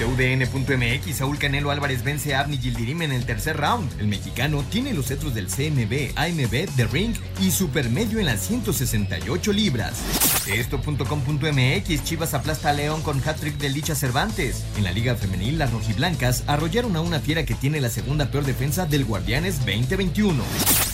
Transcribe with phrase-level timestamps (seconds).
[0.00, 4.00] TUDN.mx, Saúl Canelo Álvarez vence a Abni Gildirim en el tercer round.
[4.00, 9.52] El mexicano tiene los cetros del CMB, AMB, The Ring y Supermedio en las 168
[9.52, 10.00] libras.
[10.46, 14.64] Esto.com.mx, Chivas aplasta a León con hat-trick de Licha Cervantes.
[14.78, 18.46] En la Liga Femenil, las rojiblancas arrollaron a una fiera que tiene la segunda peor
[18.46, 20.42] defensa del Guardianes 2021.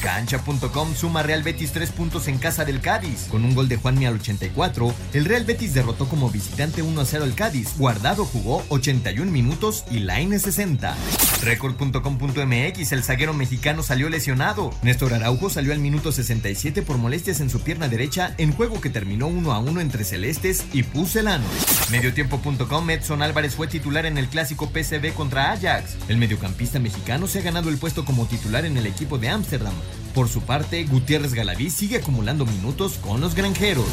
[0.03, 3.29] Cancha.com suma Real Betis 3 puntos en casa del Cádiz.
[3.31, 7.05] Con un gol de Juanmi al 84, el Real Betis derrotó como visitante 1 a
[7.05, 7.79] 0 al Cádiz.
[7.79, 8.65] Guardado jugó
[8.97, 10.97] 81 minutos y Line 60.
[11.43, 14.73] Record.com.mx, el zaguero mexicano salió lesionado.
[14.83, 18.91] Néstor Araujo salió al minuto 67 por molestias en su pierna derecha en juego que
[18.91, 21.45] terminó 1 a 1 entre Celestes y Pucelano.
[21.91, 25.97] Mediotiempo.com, Edson Álvarez fue titular en el clásico PCB contra Ajax.
[26.09, 29.75] El mediocampista mexicano se ha ganado el puesto como titular en el equipo de Ámsterdam.
[30.15, 33.87] Por su parte, Gutiérrez Galaví sigue acumulando minutos con los granjeros.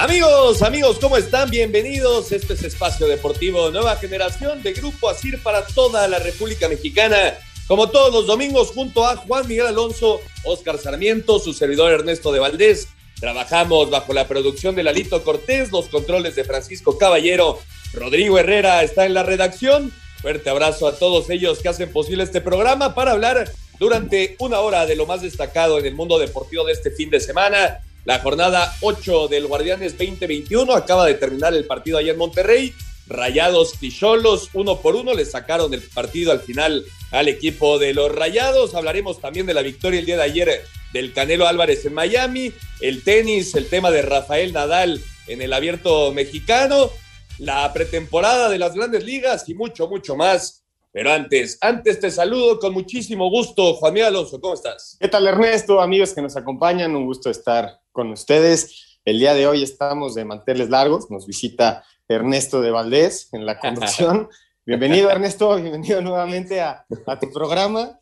[0.00, 1.50] Amigos, amigos, ¿cómo están?
[1.50, 2.32] Bienvenidos.
[2.32, 7.34] Este es Espacio Deportivo Nueva Generación de Grupo Asir para toda la República Mexicana.
[7.68, 12.38] Como todos los domingos, junto a Juan Miguel Alonso, Oscar Sarmiento, su servidor Ernesto de
[12.38, 12.88] Valdés.
[13.20, 17.58] Trabajamos bajo la producción de Lalito Cortés, los controles de Francisco Caballero.
[17.92, 19.92] Rodrigo Herrera está en la redacción.
[20.22, 24.86] Fuerte abrazo a todos ellos que hacen posible este programa para hablar durante una hora
[24.86, 27.82] de lo más destacado en el mundo deportivo de este fin de semana.
[28.04, 32.74] La jornada 8 del Guardianes 2021 acaba de terminar el partido allá en Monterrey.
[33.06, 38.10] Rayados Ticholos, uno por uno, le sacaron el partido al final al equipo de los
[38.14, 38.74] Rayados.
[38.74, 43.02] Hablaremos también de la victoria el día de ayer del Canelo Álvarez en Miami, el
[43.02, 46.90] tenis, el tema de Rafael Nadal en el abierto mexicano,
[47.38, 50.59] la pretemporada de las grandes ligas y mucho, mucho más.
[50.92, 54.96] Pero antes, antes te saludo con muchísimo gusto, Juan Miguel Alonso, ¿cómo estás?
[54.98, 55.80] ¿Qué tal Ernesto?
[55.80, 58.98] Amigos que nos acompañan, un gusto estar con ustedes.
[59.04, 63.60] El día de hoy estamos de manteles largos, nos visita Ernesto de Valdés en la
[63.60, 64.28] conducción.
[64.66, 67.98] Bienvenido Ernesto, bienvenido nuevamente a, a, tu programa.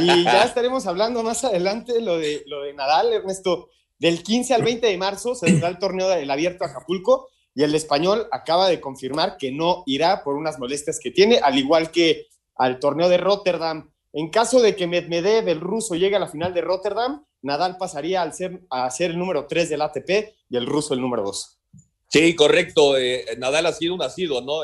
[0.00, 3.70] Y ya estaremos hablando más adelante lo de, lo de Nadal, Ernesto.
[3.98, 7.74] Del 15 al 20 de marzo se da el torneo del Abierto Acapulco y el
[7.74, 12.26] español acaba de confirmar que no irá por unas molestias que tiene, al igual que
[12.56, 13.90] al torneo de Rotterdam.
[14.12, 18.22] En caso de que Medvedev, el ruso, llegue a la final de Rotterdam, Nadal pasaría
[18.22, 21.58] al ser, a ser el número 3 del ATP y el ruso el número 2.
[22.08, 22.96] Sí, correcto.
[22.96, 24.60] Eh, Nadal ha sido un nacido, ¿no?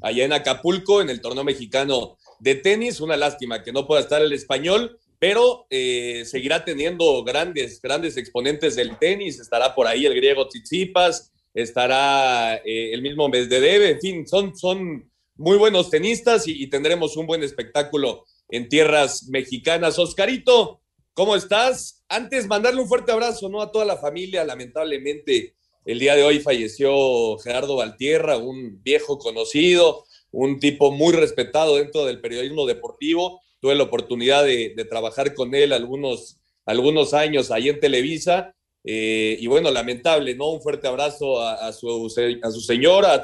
[0.00, 3.00] Allá en Acapulco, en el torneo mexicano de tenis.
[3.00, 8.76] Una lástima que no pueda estar el español, pero eh, seguirá teniendo grandes, grandes exponentes
[8.76, 9.40] del tenis.
[9.40, 13.82] Estará por ahí el griego Tsitsipas, estará eh, el mismo Medvedev.
[13.82, 19.98] En fin, son, son muy buenos tenistas y, tendremos un buen espectáculo en tierras mexicanas.
[19.98, 20.82] Oscarito,
[21.14, 22.02] ¿cómo estás?
[22.08, 23.62] Antes, mandarle un fuerte abrazo, ¿no?
[23.62, 25.54] A toda la familia, lamentablemente.
[25.84, 32.04] El día de hoy falleció Gerardo Valtierra, un viejo conocido, un tipo muy respetado dentro
[32.04, 33.40] del periodismo deportivo.
[33.60, 38.56] Tuve la oportunidad de, de trabajar con él algunos, algunos años ahí en Televisa.
[38.90, 40.48] Eh, y bueno, lamentable, ¿no?
[40.48, 43.22] Un fuerte abrazo a, su, a su señora, a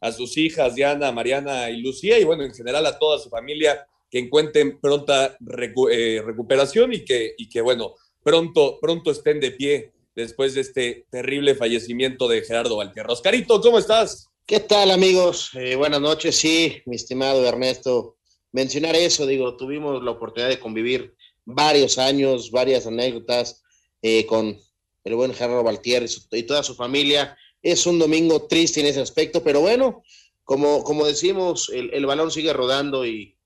[0.00, 3.86] a sus hijas Diana, Mariana y Lucía, y bueno, en general a toda su familia
[4.10, 5.36] que encuentren pronta
[5.92, 11.04] eh, recuperación y que, y que, bueno, pronto, pronto estén de pie después de este
[11.10, 13.12] terrible fallecimiento de Gerardo Valtierra.
[13.12, 14.30] Oscarito, ¿cómo estás?
[14.46, 15.50] ¿Qué tal, amigos?
[15.52, 16.34] Eh, buenas noches.
[16.34, 18.16] Sí, mi estimado Ernesto,
[18.52, 21.14] mencionar eso, digo, tuvimos la oportunidad de convivir
[21.44, 23.62] varios años, varias anécdotas
[24.00, 24.58] eh, con
[25.08, 25.64] el buen Gerardo
[26.06, 27.36] su, y, toda su familia.
[27.62, 30.02] Es un domingo triste en ese aspecto, pero bueno,
[30.44, 33.36] como, como decimos, el, el balón sigue rodando y,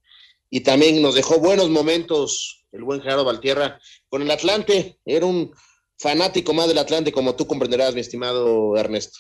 [0.51, 4.99] y también nos dejó buenos momentos el buen Gerardo Valtierra con el Atlante.
[5.05, 5.53] Era un
[5.99, 9.19] fanático más del Atlante, como tú comprenderás, mi estimado Ernesto.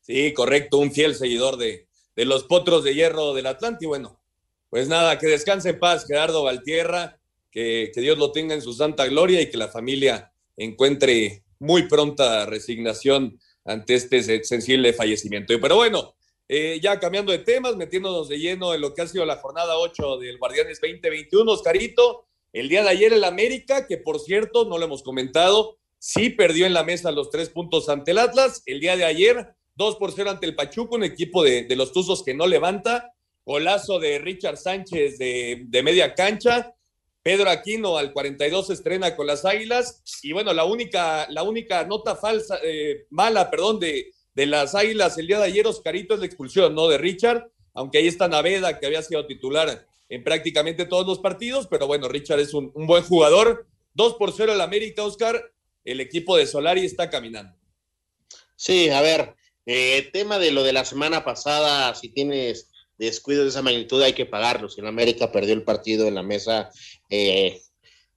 [0.00, 3.84] Sí, correcto, un fiel seguidor de, de los potros de hierro del Atlante.
[3.84, 4.20] Y bueno,
[4.68, 7.20] pues nada, que descanse en paz Gerardo Valtierra,
[7.50, 11.88] que, que Dios lo tenga en su santa gloria y que la familia encuentre muy
[11.88, 15.54] pronta resignación ante este sensible fallecimiento.
[15.60, 16.14] Pero bueno,
[16.48, 19.78] eh, ya cambiando de temas, metiéndonos de lleno en lo que ha sido la jornada
[19.78, 24.76] 8 del Guardianes 2021, Oscarito, el día de ayer el América, que por cierto, no
[24.76, 28.80] lo hemos comentado, sí perdió en la mesa los tres puntos ante el Atlas, el
[28.80, 32.34] día de ayer, 2 por 0 ante el Pachuco, un equipo de, los Tuzos que
[32.34, 33.14] no levanta,
[33.46, 36.74] golazo de Richard Sánchez de, de media cancha,
[37.22, 42.16] Pedro Aquino al 42 estrena con las Águilas y bueno, la única, la única nota
[42.16, 46.26] falsa, eh, mala, perdón, de, de las Águilas el día de ayer, Oscarito, es la
[46.26, 46.88] expulsión, ¿no?
[46.88, 51.66] De Richard, aunque ahí está Naveda, que había sido titular en prácticamente todos los partidos,
[51.68, 53.66] pero bueno, Richard es un, buen jugador.
[53.94, 55.52] 2 por 0 el América, Oscar,
[55.84, 57.56] el equipo de Solari está caminando.
[58.56, 59.34] Sí, a ver,
[59.64, 64.12] eh, tema de lo de la semana pasada, si tienes descuidos de esa magnitud hay
[64.12, 64.68] que pagarlo.
[64.68, 66.70] Si el América perdió el partido en la mesa,
[67.12, 67.60] eh,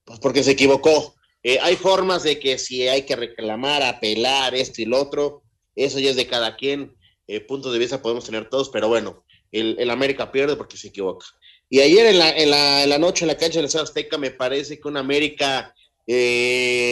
[0.05, 1.15] pues porque se equivocó.
[1.43, 5.43] Eh, hay formas de que si hay que reclamar, apelar, esto y lo otro,
[5.75, 6.95] eso ya es de cada quien.
[7.27, 11.25] Eh, puntos de vista podemos tener todos, pero bueno, el, América pierde porque se equivoca.
[11.69, 14.17] Y ayer en la, en la, en la noche en la cancha del Estado Azteca
[14.17, 15.75] me parece que un América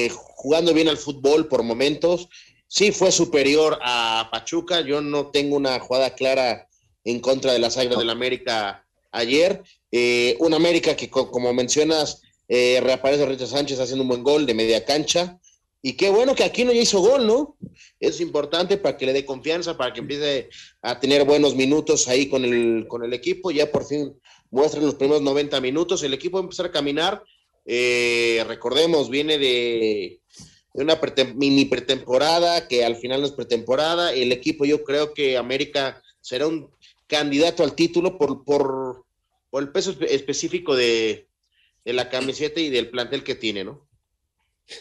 [0.10, 2.28] jugando bien al fútbol por momentos,
[2.68, 4.82] sí fue superior a Pachuca.
[4.82, 6.68] Yo no tengo una jugada clara
[7.06, 8.83] en contra de las Águilas del América
[9.14, 9.64] ayer.
[9.92, 14.54] Eh, un América que, como mencionas, eh, reaparece Richard Sánchez haciendo un buen gol de
[14.54, 15.40] media cancha.
[15.82, 17.58] Y qué bueno que aquí no ya hizo gol, ¿no?
[18.00, 20.50] Es importante para que le dé confianza, para que empiece
[20.82, 23.52] a tener buenos minutos ahí con el, con el equipo.
[23.52, 24.14] Ya por fin
[24.50, 26.04] muestran los primeros 90 minutos.
[26.04, 27.24] El equipo va a empezar a caminar.
[27.66, 30.22] Eh, recordemos, viene de,
[30.74, 31.00] una
[31.36, 34.14] mini pretemporada, que al final no es pretemporada.
[34.14, 36.70] El equipo, yo creo que América será un
[37.14, 39.06] candidato al título por, por,
[39.54, 41.30] el peso específico de,
[41.86, 43.88] la camiseta y del plantel que tiene, ¿no?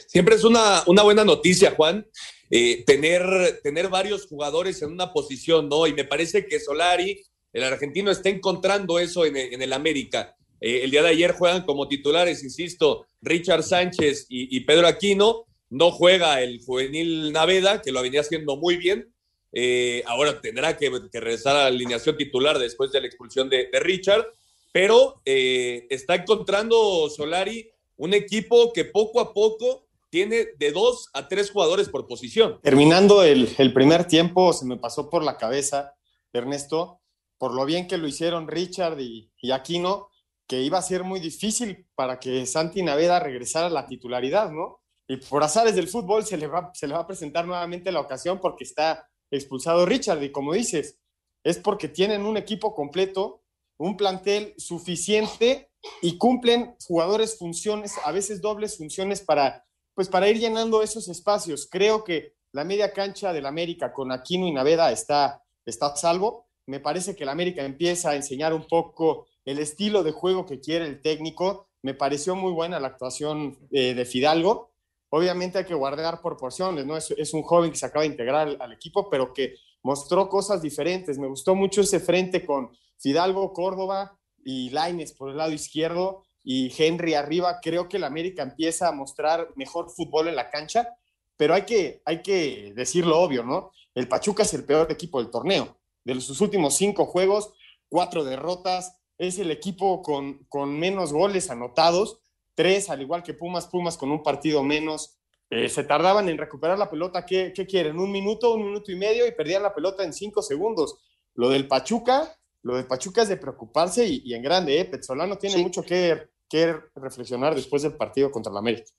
[0.06, 2.06] Siempre es una, una buena noticia, Juan,
[2.50, 5.87] eh, tener, tener varios jugadores en una posición, ¿no?
[5.87, 7.20] Y me parece que Solari,
[7.52, 10.34] el argentino, está encontrando eso en, el América.
[10.58, 15.44] Eh, el día de ayer juegan como titulares, insisto, Richard Sánchez y Pedro Aquino.
[15.69, 19.12] No juega el juvenil Naveda, que lo venía haciendo muy bien,
[19.53, 24.27] eh, ahora tendrá que, regresar a la alineación titular después de la expulsión de, Richard,
[24.73, 31.29] pero eh, está encontrando Solari un equipo que poco a poco tiene de dos a
[31.29, 32.61] tres jugadores por posición.
[32.63, 35.95] Terminando el, primer tiempo, se me pasó por la cabeza,
[36.33, 37.01] Ernesto,
[37.39, 40.09] por lo bien que lo hicieron Richard y, Aquino,
[40.47, 44.81] que iba a ser muy difícil para que Santi Naveda regresara a la titularidad, ¿no?
[45.09, 48.01] Y por azares del fútbol se le va, se le va a presentar nuevamente la
[48.01, 50.23] ocasión porque está expulsado Richard.
[50.23, 50.99] Y como dices,
[51.43, 53.43] es porque tienen un equipo completo,
[53.79, 55.70] un plantel suficiente
[56.00, 61.69] y cumplen jugadores funciones, a veces dobles funciones para, pues para ir llenando esos espacios.
[61.69, 66.46] Creo que la media cancha del América con Aquino y Naveda está, está a salvo.
[66.67, 70.61] Me parece que el América empieza a enseñar un poco el estilo de juego que
[70.61, 71.67] quiere el técnico.
[71.82, 74.72] Me pareció muy buena la actuación eh, de Fidalgo
[75.14, 76.97] obviamente hay que guardar proporciones, ¿no?
[76.97, 81.19] Es, un joven que se acaba de integrar al, equipo, pero que mostró cosas diferentes.
[81.19, 86.72] Me gustó mucho ese frente con Fidalgo, Córdoba y Laines por el lado izquierdo y
[86.77, 87.60] Henry arriba.
[87.60, 90.89] Creo que el América empieza a mostrar mejor fútbol en la cancha,
[91.37, 93.70] pero hay que, hay que decirlo obvio, ¿no?
[93.94, 95.77] El Pachuca es el peor equipo del torneo.
[96.05, 97.53] De sus últimos cinco juegos,
[97.91, 102.22] cuatro derrotas, es el equipo con, con menos goles anotados
[102.55, 105.19] tres, al igual que Pumas, Pumas con un partido menos.
[105.51, 107.99] Eh, se tardaban en recuperar la pelota, ¿qué, quieren?
[107.99, 110.97] ¿Un minuto, un minuto y medio y perdían la pelota en cinco segundos?
[111.35, 114.85] Lo del Pachuca, lo del Pachuca es de preocuparse y, en grande, ¿eh?
[114.87, 118.91] Petzolano tiene mucho que, que, reflexionar después del partido contra la América.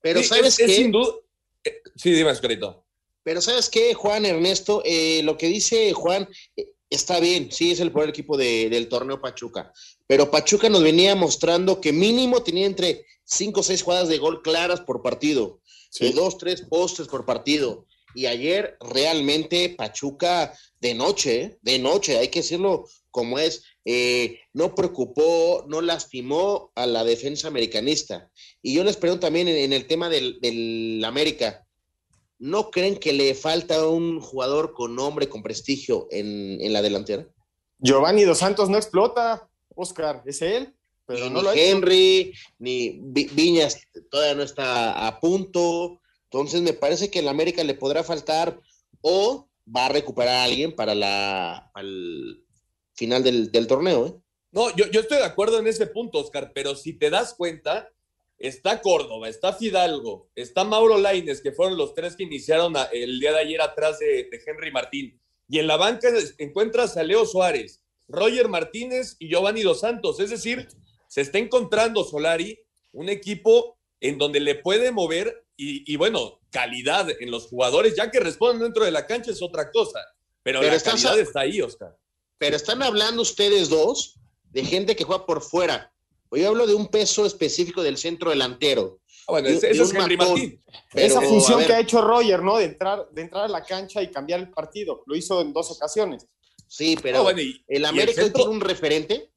[0.00, 0.68] Pero ¿sabes qué?
[0.68, 1.12] sin duda...
[1.62, 2.84] Eh, sí, dime, Escarito.
[3.22, 4.82] Pero ¿sabes qué, Juan Ernesto?
[4.84, 6.28] Eh, lo que dice Juan,
[6.94, 9.72] está bien, sí es el peor equipo del torneo Pachuca,
[10.06, 14.42] pero Pachuca nos venía mostrando que mínimo tenía entre cinco o seis jugadas de gol
[14.42, 15.60] claras por partido,
[15.98, 17.86] de dos, tres postes por partido.
[18.14, 24.74] Y ayer realmente Pachuca de noche, de noche, hay que decirlo como es, eh, no
[24.74, 28.30] preocupó, no lastimó a la defensa americanista.
[28.60, 31.61] Y yo les pregunto también en, el tema del, del América,
[32.42, 37.28] ¿no creen que le falta un jugador con nombre, con prestigio en, la delantera?
[37.78, 40.74] Giovanni Dos Santos no explota, Oscar, es él,
[41.06, 46.00] pero no ni lo Henry, ni Viñas todavía no está a punto.
[46.24, 48.60] Entonces me parece que en la América le podrá faltar
[49.02, 52.44] o va a recuperar a alguien para la, el
[52.94, 54.06] final del, torneo.
[54.06, 54.14] ¿eh?
[54.50, 57.91] No, yo, yo estoy de acuerdo en ese punto, Oscar, pero si te das cuenta,
[58.42, 63.30] está Córdoba, está Fidalgo, está Mauro Laines, que fueron los tres que iniciaron el día
[63.30, 65.20] de ayer atrás de, Henry Martín.
[65.48, 66.08] Y en la banca
[66.38, 70.18] encuentras a Leo Suárez, Roger Martínez y Giovanni Dos Santos.
[70.18, 70.66] Es decir,
[71.06, 72.58] se está encontrando Solari
[72.90, 78.18] un equipo en donde le puede mover y, bueno, calidad en los jugadores, ya que
[78.18, 80.00] responden dentro de la cancha es otra cosa.
[80.42, 81.96] Pero, la calidad está ahí, Oscar.
[82.38, 84.18] Pero están hablando ustedes dos
[84.50, 85.91] de gente que juega por fuera
[86.40, 89.00] yo hablo de un peso específico del centro delantero.
[89.28, 90.60] Ah, bueno, eso es Henry Martín.
[90.94, 92.58] Esa función que ha hecho Roger, ¿no?
[92.58, 95.02] De entrar, de entrar a la cancha y cambiar el partido.
[95.06, 96.26] Lo hizo en dos ocasiones.
[96.66, 97.34] Sí, pero ah,
[97.68, 99.30] el América tiene un referente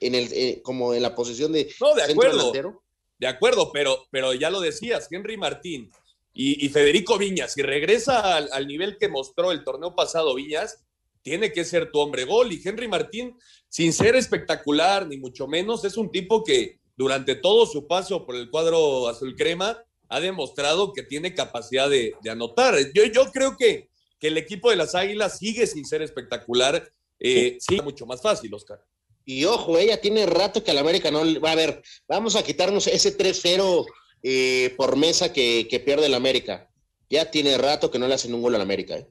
[0.00, 2.82] en el, eh, como en la posición de, no, de acuerdo, delantero.
[3.18, 5.90] De acuerdo, pero, pero ya lo decías, Henry Martín
[6.32, 10.82] y, Federico Viñas, si regresa al, al, nivel que mostró el torneo pasado Viñas,
[11.22, 12.52] tiene que ser tu hombre gol.
[12.52, 13.36] Y Henry Martín,
[13.68, 18.36] sin ser espectacular, ni mucho menos, es un tipo que durante todo su paso por
[18.36, 22.76] el cuadro azul crema ha demostrado que tiene capacidad de, anotar.
[22.92, 27.56] Yo, yo creo que, que, el equipo de las Águilas sigue sin ser espectacular, eh,
[27.60, 27.80] sí.
[27.80, 28.84] mucho más fácil, Oscar.
[29.24, 31.82] Y ojo, ella tiene rato que al América no va a ver.
[32.08, 33.86] Vamos a quitarnos ese 3-0
[34.22, 36.68] eh, por mesa que, que pierde el América.
[37.08, 38.96] Ya tiene rato que no le hacen un gol al América.
[38.96, 39.06] ¿eh?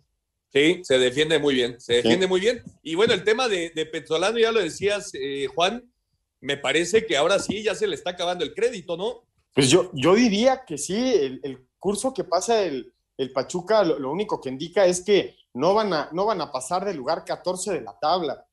[0.52, 2.64] Sí, se defiende muy bien, se defiende muy bien.
[2.82, 5.88] Y bueno, el tema de, de Petrolano, ya lo decías, eh, Juan,
[6.42, 9.24] me parece que ahora sí ya se le está acabando el crédito, ¿no?
[9.54, 12.94] Pues yo, yo diría que sí, el, curso que pasa el,
[13.34, 16.98] Pachuca, lo, único que indica es que no van a, no van a pasar del
[16.98, 18.46] lugar 14 de la tabla.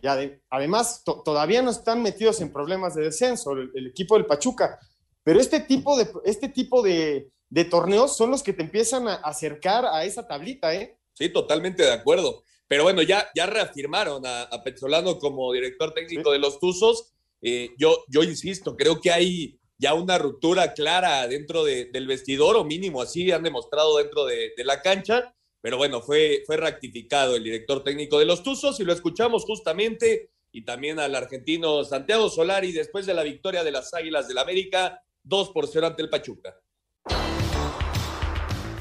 [0.00, 0.06] Y
[0.48, 4.78] además, todavía no están metidos en problemas de descenso el, equipo del Pachuca.
[5.22, 9.16] Pero este tipo de, este tipo de, de torneos son los que te empiezan a
[9.16, 10.98] acercar a esa tablita, ¿eh?
[11.14, 12.44] Sí, totalmente de acuerdo.
[12.68, 17.12] Pero bueno, ya, ya reafirmaron a, a Petzolano como director técnico de los Tuzos.
[17.42, 22.64] Eh, yo, yo insisto, creo que hay ya una ruptura clara dentro del vestidor, o
[22.64, 25.34] mínimo así han demostrado dentro de, la cancha.
[25.60, 30.30] Pero bueno, fue, fue rectificado el director técnico de los Tuzos y lo escuchamos justamente.
[30.52, 35.02] Y también al argentino Santiago Solari después de la victoria de las Águilas del América,
[35.24, 36.56] 2 por 0 ante el Pachuca.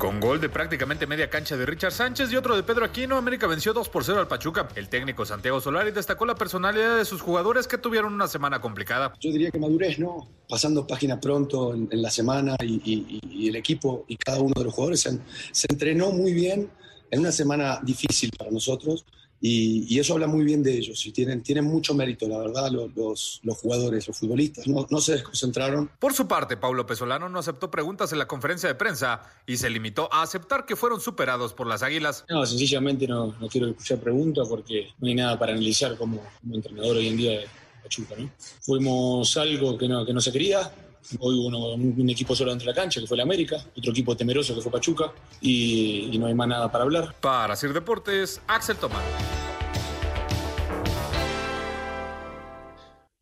[0.02, 3.46] Con gol de prácticamente media cancha de Richard Sánchez y otro de Pedro Aquino, América
[3.46, 4.68] venció 2 por 0 al Pachuca.
[4.74, 9.14] El técnico Santiago Solari destacó la personalidad de sus jugadores que tuvieron una semana complicada.
[9.20, 10.28] Yo diría que madurez, ¿no?
[10.50, 15.08] Pasando página pronto en, la semana y, el equipo y cada uno de los jugadores
[15.52, 16.68] se entrenó muy bien
[17.12, 19.06] en una semana difícil para nosotros
[19.44, 23.42] y, eso habla muy bien de ellos y tienen, tienen mucho mérito, la verdad, los,
[23.44, 24.68] los, jugadores, los futbolistas.
[24.68, 25.90] No, no, se desconcentraron.
[25.98, 29.72] Por su parte, Paulo Pesolano no aceptó preguntas en la conferencia de prensa y se
[29.72, 32.24] limitó a aceptar que fueron superados por las Águilas.
[32.30, 36.22] No, sencillamente no, no quiero escuchar preguntas porque no hay nada para analizar como,
[36.52, 37.46] entrenador hoy en día de
[37.82, 38.16] Pachuca.
[38.20, 38.30] ¿no?
[38.62, 40.72] Fuimos algo que no, que no se quería,
[41.20, 44.56] Hoy hubo un, equipo solo entre la cancha, que fue el América, otro equipo temeroso,
[44.56, 47.16] que fue Pachuca, y, no hay más nada para hablar.
[47.20, 49.04] Para hacer deportes, Axel Tomás.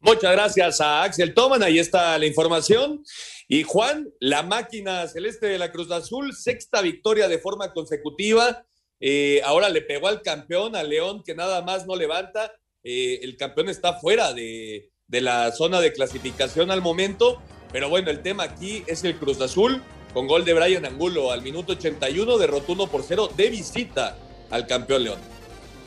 [0.01, 3.03] Muchas gracias a Axel Toman, ahí está la información.
[3.47, 8.65] Y Juan, la máquina celeste de la Cruz Azul, sexta victoria de forma consecutiva.
[8.99, 12.51] Eh, ahora le pegó al campeón, a León, que nada más no levanta.
[12.83, 17.41] Eh, el campeón está fuera de, de la zona de clasificación al momento.
[17.71, 19.81] Pero bueno, el tema aquí es el Cruz Azul,
[20.13, 24.17] con gol de Brian Angulo al minuto 81, derrotó 1 por 0 de visita
[24.49, 25.19] al campeón León.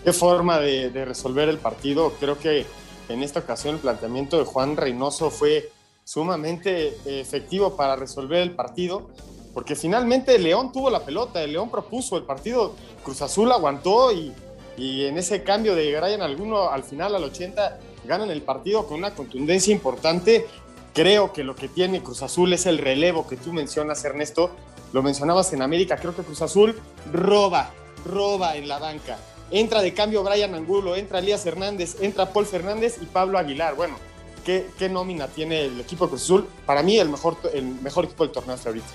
[0.05, 2.13] Qué forma de, resolver el partido.
[2.21, 2.67] Creo que
[3.09, 5.71] en esta ocasión el planteamiento de Juan Reynoso fue
[6.05, 9.11] sumamente efectivo para resolver el partido,
[9.55, 12.75] porque finalmente León tuvo la pelota, el León propuso el partido,
[13.05, 14.33] Cruz Azul aguantó y,
[14.77, 18.99] y en ese cambio de Brian Angulo al final, al 80, ganan el partido con
[18.99, 20.47] una contundencia importante
[20.95, 24.51] Creo que lo que tiene Cruz Azul es el relevo que tú mencionas, Ernesto.
[24.93, 25.97] Lo mencionabas en América.
[25.97, 26.79] Creo que Cruz Azul
[27.11, 27.71] roba,
[28.05, 29.19] roba en la banca.
[29.51, 33.75] Entra de cambio Brian Angulo, entra Elías Hernández, entra Paul Fernández y Pablo Aguilar.
[33.75, 33.97] Bueno,
[34.45, 36.47] ¿qué, nómina tiene el equipo de Cruz Azul?
[36.67, 38.89] Para mí, el mejor, el mejor equipo del torneo hasta ahorita.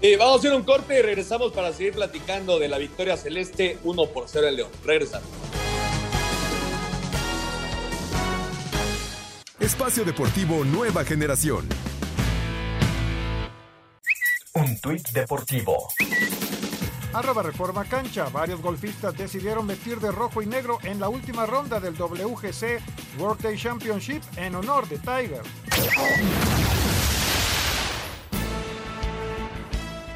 [0.00, 3.78] Y vamos a hacer un corte y regresamos para seguir platicando de la victoria celeste
[3.82, 4.70] 1 por 0 en León.
[4.84, 5.28] Regresamos.
[9.68, 11.68] Espacio Deportivo Nueva Generación.
[14.54, 15.88] Un tuit deportivo.
[17.12, 18.30] Arroba Reforma Cancha.
[18.30, 22.80] Varios golfistas decidieron vestir de rojo y negro en la última ronda del WGC
[23.18, 25.42] World Day Championship en honor de Tiger.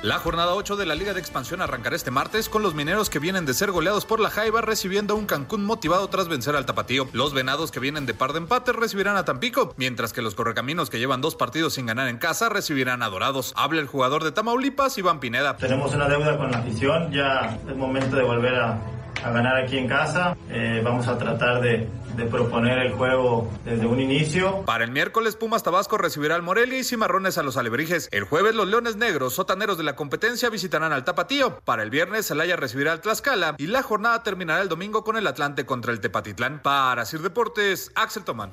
[0.02, 3.20] La jornada 8 de la Liga de Expansión arrancará este martes con los mineros que
[3.20, 6.66] vienen de ser goleados por la Jaiba recibiendo a un Cancún motivado tras vencer al
[6.66, 7.06] Tapatío.
[7.12, 10.90] Los venados que vienen de par de empate recibirán a Tampico, mientras que los correcaminos
[10.90, 13.52] que llevan dos partidos sin ganar en casa recibirán a Dorados.
[13.56, 15.56] Habla el jugador de Tamaulipas, Iván Pineda.
[15.56, 18.80] Tenemos una deuda con la afición, ya es momento de volver a,
[19.22, 20.36] a ganar aquí en casa.
[20.50, 21.88] Eh, vamos a tratar de,
[22.30, 24.64] proponer el juego desde un inicio.
[24.64, 28.08] Para el miércoles, Pumas Tabasco recibirá al Morelia y Cimarrones a los Alebrijes.
[28.12, 31.60] El jueves, los Leones Negros, sotaneros de la competencia, visitarán al Tapatío.
[31.64, 35.26] Para el viernes, Celaya recibirá al Tlaxcala y la jornada terminará el domingo con el
[35.26, 36.60] Atlante contra el Tepatitlán.
[36.62, 38.50] Para Sir Deportes, Axel Tomán.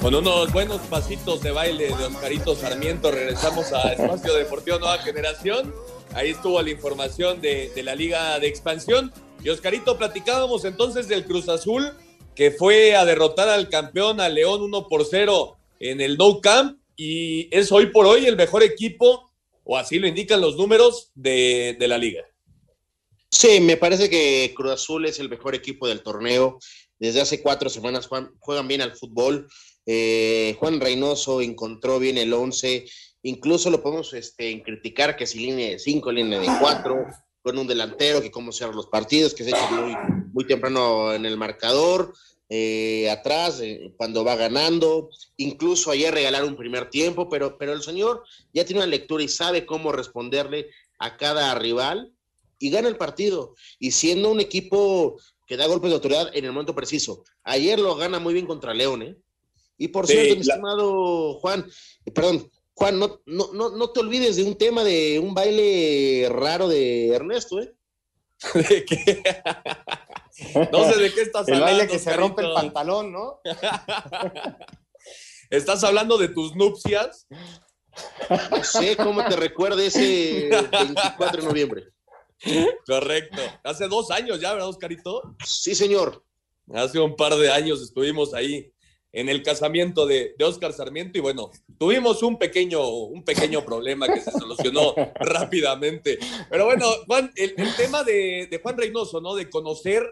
[0.00, 5.74] Con unos buenos pasitos de baile de Oscarito Sarmiento regresamos a Espacio Deportivo Nueva Generación.
[6.14, 9.12] Ahí estuvo la información de, la Liga de Expansión.
[9.42, 11.92] Y Oscarito, platicábamos entonces del Cruz Azul,
[12.36, 16.78] que fue a derrotar al campeón, a León 1 por 0 en el No Camp.
[16.96, 19.32] Y es hoy por hoy el mejor equipo,
[19.64, 22.22] o así lo indican los números, de, la liga.
[23.30, 26.60] Sí, me parece que Cruz Azul es el mejor equipo del torneo.
[27.00, 29.48] Desde hace cuatro semanas juegan bien al fútbol.
[29.90, 32.84] Eh, Juan Reynoso encontró bien el 11.
[33.22, 37.06] Incluso lo podemos este, criticar que si línea de 5, línea de 4,
[37.40, 39.96] con un delantero, que cómo cierra los partidos, que se echa muy,
[40.34, 42.12] muy temprano en el marcador,
[42.50, 45.08] eh, atrás, eh, cuando va ganando.
[45.38, 49.28] Incluso ayer regalaron un primer tiempo, pero, pero el señor ya tiene una lectura y
[49.28, 50.68] sabe cómo responderle
[50.98, 52.12] a cada rival
[52.58, 53.54] y gana el partido.
[53.78, 57.24] Y siendo un equipo que da golpes de autoridad en el momento preciso.
[57.42, 59.16] Ayer lo gana muy bien contra León, ¿eh?
[59.78, 60.54] Y por sí, cierto, mi la...
[60.54, 61.66] estimado Juan,
[62.04, 66.28] eh, perdón, Juan, no, no, no, no, te olvides de un tema de un baile
[66.30, 67.74] raro de Ernesto, ¿eh?
[68.54, 69.22] ¿De qué?
[70.70, 71.72] No sé de qué estás el hablando.
[71.72, 72.20] El baile que se carito.
[72.20, 73.40] rompe el pantalón, ¿no?
[75.50, 77.26] ¿Estás hablando de tus nupcias?
[78.30, 81.88] No sé cómo te recuerda ese 24 de noviembre.
[82.86, 83.42] Correcto.
[83.64, 85.34] Hace dos años ya, ¿verdad, Oscarito?
[85.44, 86.24] Sí, señor.
[86.72, 88.72] Hace un par de años estuvimos ahí
[89.12, 94.06] en el casamiento de, de Oscar Sarmiento y bueno, tuvimos un pequeño, un pequeño problema
[94.06, 96.18] que se solucionó rápidamente.
[96.50, 99.34] Pero bueno, Juan, el, el tema de, de, Juan Reynoso, ¿no?
[99.34, 100.04] De conocer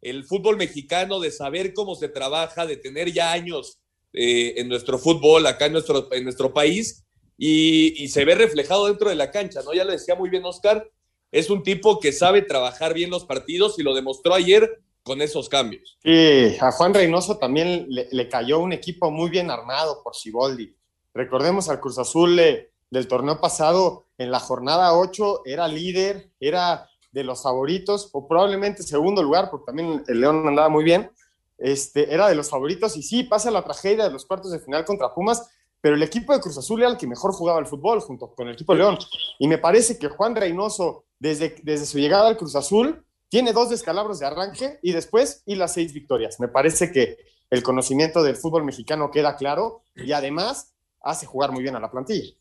[0.00, 3.78] el fútbol mexicano, de saber cómo se trabaja, de tener ya años
[4.12, 7.04] eh, en nuestro fútbol acá en nuestro, en nuestro país
[7.36, 9.74] y, y se ve reflejado dentro de la cancha, ¿no?
[9.74, 10.88] Ya lo decía muy bien Oscar,
[11.30, 15.48] es un tipo que sabe trabajar bien los partidos y lo demostró ayer con esos
[15.48, 15.98] cambios.
[16.04, 20.76] Y a Juan Reynoso también le, cayó un equipo muy bien armado por Siboldi.
[21.12, 26.88] Recordemos al Cruz Azul le, del torneo pasado, en la jornada 8 era líder, era
[27.10, 31.10] de los favoritos, o probablemente segundo lugar, porque también el León andaba muy bien.
[31.56, 34.84] Este, era de los favoritos y sí, pasa la tragedia de los cuartos de final
[34.84, 38.00] contra Pumas, pero el equipo de Cruz Azul era el que mejor jugaba el fútbol
[38.00, 38.98] junto con el equipo de León.
[39.38, 43.70] Y me parece que Juan Reynoso, desde, desde su llegada al Cruz Azul, tiene dos
[43.70, 46.40] descalabros de arranque y después y las seis victorias.
[46.40, 47.18] Me parece que
[47.50, 51.90] el conocimiento del fútbol mexicano queda claro y además hace jugar muy bien a la
[51.90, 52.34] plantilla.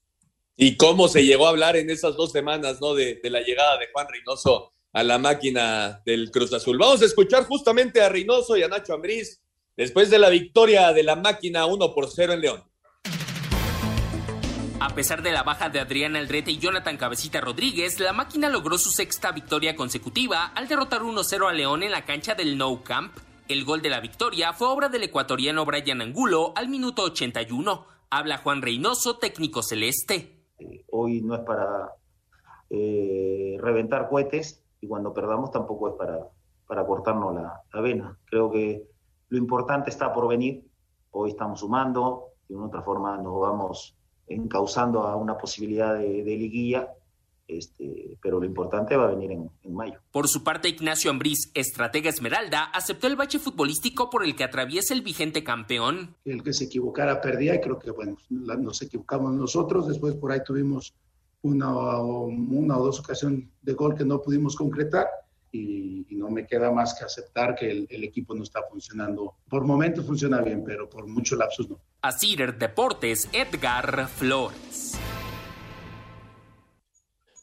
[0.55, 2.95] Y cómo se llegó a hablar en esas dos semanas, ¿no?
[2.95, 6.77] De, la llegada de Juan Reynoso a la máquina del Cruz Azul.
[6.77, 9.41] Vamos a escuchar justamente a Reynoso y a Nacho Ambriz
[9.75, 12.63] después de la victoria de la máquina 1 por 0 en León.
[14.79, 18.77] A pesar de la baja de Adrián Aldrete y Jonathan Cabecita Rodríguez, la máquina logró
[18.77, 23.11] su sexta victoria consecutiva al derrotar 1-0 a León en la cancha del No Camp.
[23.47, 27.85] El gol de la victoria fue obra del ecuatoriano Brian Angulo al minuto 81.
[28.11, 30.45] Habla Juan Reynoso, técnico celeste.
[30.91, 31.93] Hoy no es para
[32.69, 36.19] eh, reventar cohetes y cuando perdamos tampoco es para,
[36.67, 38.15] para cortarnos la, la vena.
[38.25, 38.83] Creo que
[39.29, 40.67] lo importante está por venir.
[41.09, 43.96] Hoy estamos sumando, de una otra forma nos vamos
[44.27, 46.89] encauzando a una posibilidad de, de liguilla,
[47.47, 49.99] este, pero lo importante va a venir en, en, mayo.
[50.11, 54.93] Por su parte, Ignacio Ambriz, estratega Esmeralda, aceptó el bache futbolístico por el que atraviesa
[54.93, 56.15] el vigente campeón.
[56.25, 60.31] El que se equivocara perdía y creo que, bueno, la, nos equivocamos nosotros, después por
[60.31, 60.93] ahí tuvimos
[61.41, 65.07] una, una o dos ocasiones de gol que no pudimos concretar.
[65.51, 69.35] Y, y, no me queda más que aceptar que el, el, equipo no está funcionando.
[69.49, 71.79] Por momentos funciona bien, pero por muchos lapsos no.
[72.01, 74.97] A Cider Deportes, Edgar Flores.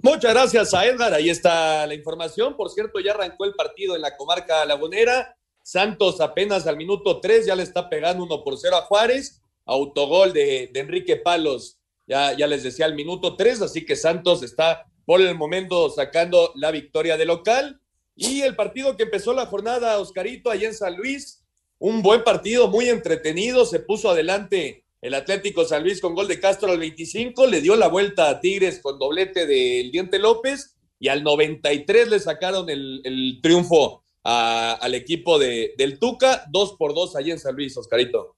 [0.04, 1.14] Muchas gracias a Edgar.
[1.14, 2.56] Ahí está la información.
[2.58, 5.34] Por cierto, ya arrancó el partido en la comarca lagunera.
[5.62, 9.40] Santos apenas al minuto 3 ya le está pegando 1 por 0 a Juárez.
[9.64, 14.42] Autogol de, de Enrique Palos, ya, ya les decía al minuto 3, así que Santos
[14.42, 17.80] está por el momento sacando la victoria de local.
[18.16, 21.44] Y el partido que empezó la jornada, Oscarito, allá en San Luis,
[21.78, 26.40] un buen partido, muy entretenido, se puso adelante el Atlético San Luis con gol de
[26.40, 31.08] Castro al 25, le dio la vuelta a Tigres con doblete del Diente López y
[31.08, 37.34] al 93 le sacaron el, triunfo al equipo de, del Tuca, dos por dos allá
[37.34, 38.36] en San Luis, Oscarito.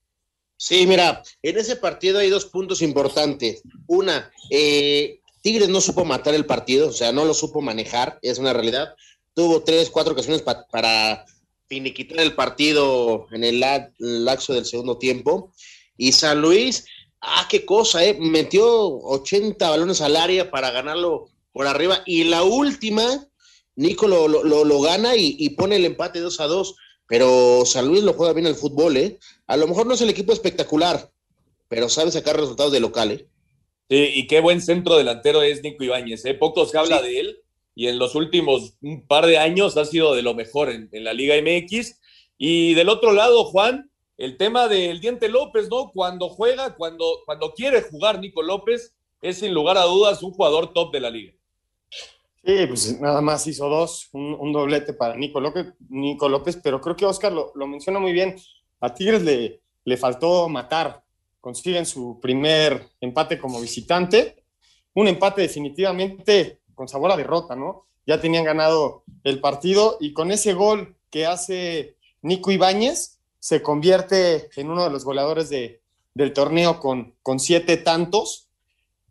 [0.56, 3.62] Sí, mira, en ese partido hay dos puntos importantes.
[3.86, 8.38] Una, eh, Tigres no supo matar el partido, o sea, no lo supo manejar, es
[8.38, 8.96] una realidad.
[9.36, 11.26] Tuvo tres, cuatro ocasiones pa para
[11.68, 13.60] finiquitar el partido en el
[13.98, 15.52] laxo del segundo tiempo.
[15.98, 16.86] Y San Luis,
[17.20, 18.16] ah, qué cosa, ¿eh?
[18.18, 22.02] Metió 80 balones al área para ganarlo por arriba.
[22.06, 23.28] Y la última,
[23.74, 26.74] Nico lo, lo, lo gana y, y, pone el empate 2 a 2.
[27.06, 29.18] Pero San Luis lo juega bien el fútbol, ¿eh?
[29.48, 31.12] A lo mejor no es el equipo espectacular,
[31.68, 33.28] pero sabe sacar resultados de local, ¿eh?
[33.90, 36.32] Sí, y qué buen centro delantero es Nico Ibáñez, ¿eh?
[36.32, 37.04] Poco se habla sí.
[37.04, 37.42] de él
[37.76, 41.12] y en los últimos un par de años ha sido de lo mejor en, la
[41.12, 42.00] Liga MX.
[42.38, 45.92] Y del otro lado, Juan, el tema del Diente López, ¿no?
[45.92, 50.72] Cuando juega, cuando, cuando quiere jugar Nico López, es sin lugar a dudas un jugador
[50.72, 51.34] top de la liga.
[52.42, 56.80] Sí, pues nada más hizo dos, un, un doblete para Nico López, Nico López, pero
[56.80, 58.36] creo que Oscar lo, lo menciona muy bien.
[58.80, 61.02] A Tigres le, le faltó matar,
[61.42, 64.44] consiguen su primer empate como visitante,
[64.94, 67.86] un empate definitivamente con sabor a derrota, ¿no?
[68.06, 74.48] Ya tenían ganado el partido y con ese gol que hace Nico Ibáñez se convierte
[74.54, 75.80] en uno de los goleadores de,
[76.14, 78.48] del torneo con, con siete tantos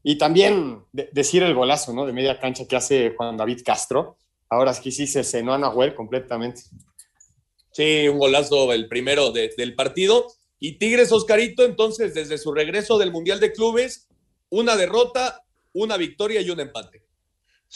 [0.04, 2.06] y también de, decir el golazo, ¿no?
[2.06, 4.18] De media cancha que hace Juan David Castro.
[4.50, 6.62] Ahora es que sí se cenó a completamente.
[7.72, 10.28] Sí, un golazo el primero de, del partido.
[10.60, 14.08] Y Tigres Oscarito, entonces, desde su regreso del Mundial de Clubes,
[14.50, 17.05] una derrota, una victoria y un empate.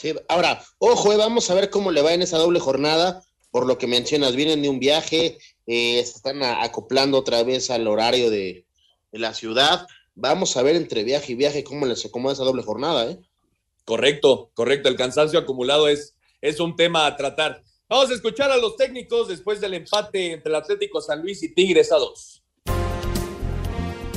[0.00, 3.66] Sí, ahora, ojo, eh, vamos a ver cómo le va en esa doble jornada, por
[3.66, 5.36] lo que mencionas, vienen de un viaje,
[5.66, 8.64] eh, se están acoplando otra vez al horario de,
[9.12, 13.10] la ciudad vamos a ver entre viaje y viaje cómo les acomoda esa doble jornada,
[13.10, 13.18] ¿eh?
[13.84, 14.88] Correcto, correcto.
[14.88, 17.62] El cansancio acumulado es, es un tema a tratar.
[17.86, 21.52] Vamos a escuchar a los técnicos después del empate entre el Atlético San Luis y
[21.52, 22.39] Tigres a dos.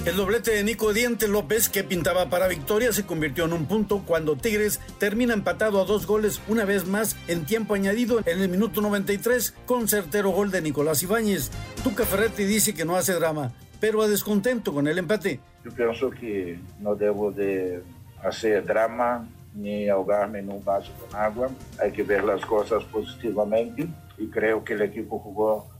[0.05, 4.03] El doblete de Nico Diente López, que pintaba para victoria, se convirtió en un punto
[4.05, 8.49] cuando Tigres termina empatado a dos goles una vez más en tiempo añadido en el
[8.49, 11.51] minuto 93 con certero gol de Nicolás Ibáñez.
[11.85, 15.39] Tuca Ferretti dice que no hace drama, pero a descontento con el empate.
[15.63, 17.79] Eu penso que não devo de
[18.21, 21.49] fazer drama nem ahogar-me num vaso com água.
[21.79, 23.87] Hay que ver as coisas positivamente
[24.19, 25.71] e creio que o equipo jogou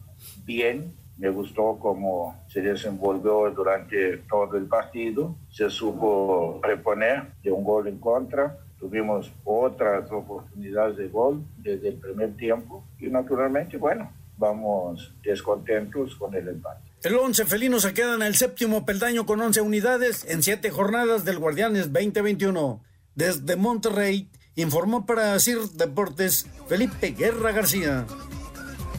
[0.46, 0.94] bem.
[1.18, 5.38] Me gustou como se desenvolveu durante todo o partido.
[5.52, 8.58] Se supo reponer de um gol em contra.
[8.80, 16.26] Tuvimos outras oportunidades de gol desde o primeiro tempo e, naturalmente, bueno, vamos descontentos com
[16.26, 16.94] o empate.
[17.04, 21.26] El once felino se queda en el séptimo peldaño con 11 unidades en siete jornadas
[21.26, 22.82] del Guardianes 2021.
[23.16, 28.06] Desde Monterrey informó para CIR Deportes Felipe Guerra García.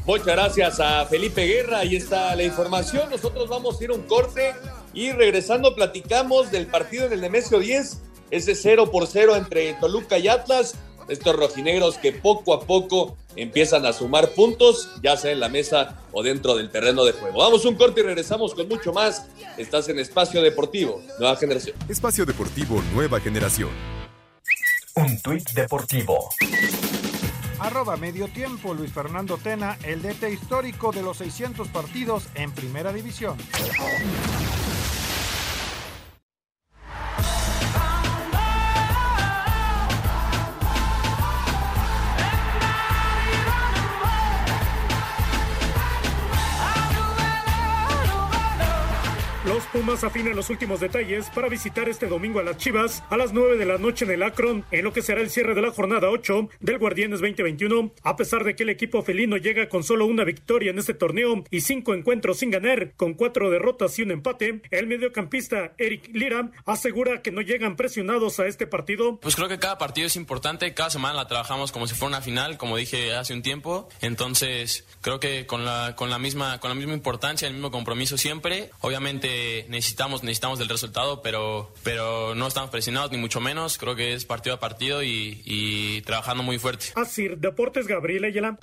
[0.04, 1.78] Muchas gracias a Felipe Guerra.
[1.78, 3.08] Ahí está la información.
[3.10, 4.54] Nosotros vamos a ir a un corte
[4.92, 8.00] y regresando platicamos del partido en el Nemesio 10.
[8.30, 10.76] Ese 0 por 0 entre Toluca y Atlas
[11.08, 16.02] estos rojinegros que poco a poco empiezan a sumar puntos, ya sea en la mesa
[16.12, 17.38] o dentro del terreno de juego.
[17.38, 19.26] Vamos un corte y regresamos con mucho más.
[19.58, 21.76] Estás en Espacio Deportivo, Nueva Generación.
[21.88, 23.70] Espacio Deportivo, Nueva Generación.
[24.96, 26.30] Un tuit deportivo.
[27.64, 32.92] Arroba medio tiempo, Luis Fernando Tena, el DT histórico de los 600 partidos en Primera
[32.92, 33.38] División.
[50.04, 53.64] Afinan los últimos detalles para visitar este domingo a las Chivas a las 9 de
[53.64, 56.50] la noche en el Akron, en lo que será el cierre de la jornada 8
[56.60, 57.90] del Guardianes 2021.
[58.02, 61.42] A pesar de que el equipo felino llega con solo una victoria en este torneo
[61.50, 66.50] y cinco encuentros sin ganar, con cuatro derrotas y un empate, el mediocampista Eric Lira
[66.66, 69.18] asegura que no llegan presionados a este partido.
[69.20, 72.20] Pues creo que cada partido es importante, cada semana la trabajamos como si fuera una
[72.20, 73.88] final, como dije hace un tiempo.
[74.02, 78.18] Entonces, creo que con la, con la, misma, con la misma importancia, el mismo compromiso
[78.18, 78.70] siempre.
[78.80, 83.78] Obviamente que necesitamos, necesitamos del resultado, pero, pero no estamos presionados ni mucho menos.
[83.78, 86.86] Creo que es partido a partido y, y trabajando muy fuerte.
[86.96, 88.58] Así, Deportes Gabriel Ayala.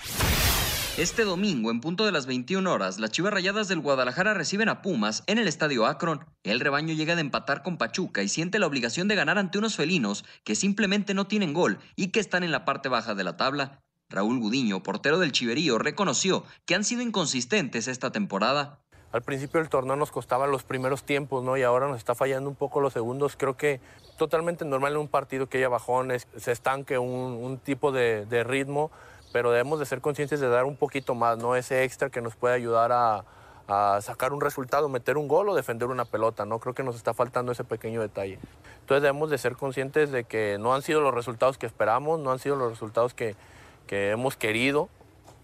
[0.98, 4.82] Este domingo, en punto de las 21 horas, las Chivas Rayadas del Guadalajara reciben a
[4.82, 6.26] Pumas en el Estadio Akron.
[6.44, 9.78] El rebaño llega de empatar con Pachuca y siente la obligación de ganar ante unos
[9.78, 13.38] felinos que simplemente no tienen gol y que están en la parte baja de la
[13.38, 13.82] tabla.
[14.10, 18.82] Raúl Gudiño, portero del Chiverío, reconoció que han sido inconsistentes esta temporada.
[19.12, 21.58] Al principio del torneo nos costaban los primeros tiempos, ¿no?
[21.58, 23.36] Y ahora nos está fallando un poco los segundos.
[23.36, 23.82] Creo que
[24.18, 28.92] totalmente normal en un partido que haya bajones, se estanque un, tipo de, ritmo
[29.34, 31.56] pero debemos de ser conscientes de dar un poquito más, ¿no?
[31.56, 33.24] Ese extra que nos puede ayudar a,
[33.68, 36.60] a, sacar un resultado, meter un gol o defender una pelota, ¿no?
[36.60, 38.40] Creo que nos está faltando ese pequeño detalle.
[38.82, 42.32] Entonces debemos de ser conscientes de que no han sido los resultados que esperamos, no
[42.32, 43.38] han sido los resultados que,
[43.88, 44.90] que hemos querido.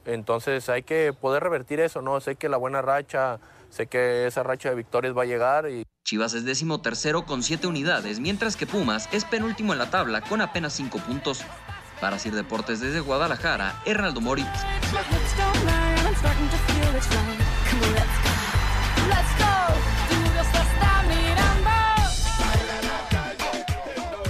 [0.06, 2.20] Entonces hay que poder revertir eso, ¿no?
[2.22, 5.84] Sé que la buena racha, sé que esa racha de victorias va a llegar y...
[6.04, 10.22] Chivas es décimo tercero con siete unidades, mientras que Pumas es penúltimo en la tabla
[10.22, 11.42] con apenas cinco puntos.
[12.00, 14.48] Para Sir Deportes desde Guadalajara, Hernaldo Moritz.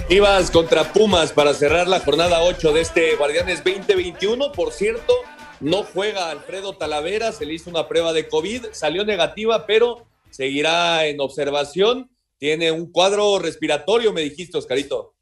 [0.08, 4.52] Chivas contra Pumas para cerrar la jornada 8 de este Guardianes 2021.
[4.52, 5.12] Por cierto,
[5.60, 11.06] no juega Alfredo Talavera, se le hizo una prueba de COVID, salió negativa, pero seguirá
[11.06, 12.10] en observación.
[12.38, 15.14] Tiene un cuadro respiratorio, me dijiste, Oscarito.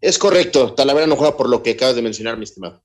[0.00, 2.82] Es correcto, Talavera no juega por lo que acabas de mencionar, mi estimado.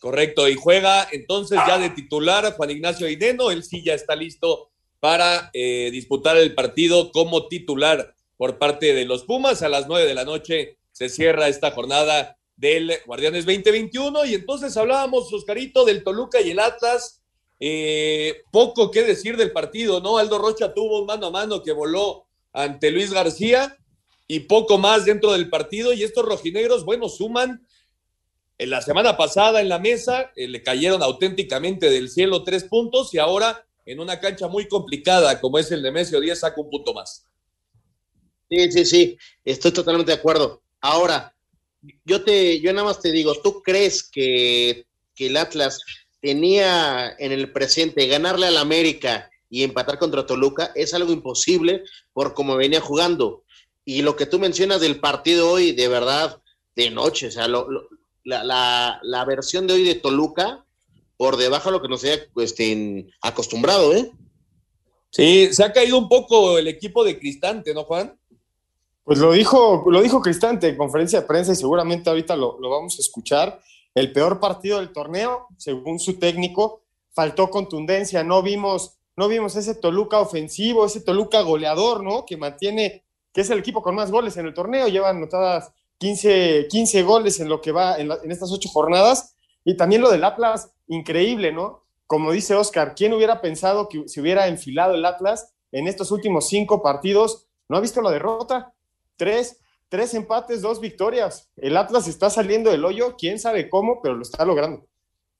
[0.00, 4.70] Correcto, y juega entonces ya de titular Juan Ignacio Aideno, él sí ya está listo
[5.00, 9.62] para eh, disputar el partido como titular por parte de los Pumas.
[9.62, 14.76] A las nueve de la noche se cierra esta jornada del Guardianes 2021 y entonces
[14.76, 17.22] hablábamos, Oscarito, del Toluca y el Atlas.
[17.60, 20.18] Eh, poco que decir del partido, ¿no?
[20.18, 23.76] Aldo Rocha tuvo un mano a mano que voló ante Luis García
[24.26, 25.92] y poco más dentro del partido.
[25.92, 27.64] Y estos rojinegros, bueno, suman.
[28.58, 33.14] En la semana pasada en la mesa eh, le cayeron auténticamente del cielo tres puntos
[33.14, 36.68] y ahora en una cancha muy complicada como es el de Mesio 10 saca un
[36.68, 37.24] punto más.
[38.50, 40.60] Sí, sí, sí, estoy totalmente de acuerdo.
[40.80, 41.36] Ahora,
[42.04, 45.80] yo te, yo nada más te digo, ¿tú crees que, que el Atlas
[46.20, 50.72] tenía en el presente ganarle al América y empatar contra Toluca?
[50.74, 53.44] Es algo imposible por cómo venía jugando.
[53.84, 56.42] Y lo que tú mencionas del partido hoy, de verdad,
[56.76, 57.68] de noche, o sea, lo,
[58.24, 60.64] la, la, la, versión de hoy de Toluca,
[61.16, 64.10] por debajo de lo que nos haya este, acostumbrado, ¿eh?
[65.10, 68.17] Sí, se ha caído un poco el equipo de Cristante, ¿no, Juan?
[69.08, 72.68] Pues lo dijo, lo dijo Cristante en conferencia de prensa y seguramente ahorita lo, lo
[72.68, 73.58] vamos a escuchar.
[73.94, 76.82] El peor partido del torneo, según su técnico,
[77.14, 82.26] faltó contundencia, no vimos, no vimos ese Toluca ofensivo, ese Toluca goleador, ¿no?
[82.26, 86.66] Que mantiene que es el equipo con más goles en el torneo, llevan anotadas 15,
[86.68, 89.34] 15 goles en lo que va en, la, en, estas ocho jornadas.
[89.64, 91.82] Y también lo del Atlas, increíble, ¿no?
[92.06, 96.46] Como dice Oscar, ¿quién hubiera pensado que se hubiera enfilado el Atlas en estos últimos
[96.46, 97.46] cinco partidos?
[97.70, 98.74] ¿No ha visto la derrota?
[99.18, 101.50] Tres, tres empates, dos victorias.
[101.56, 104.86] El Atlas está saliendo del hoyo, quién sabe cómo, pero lo está logrando.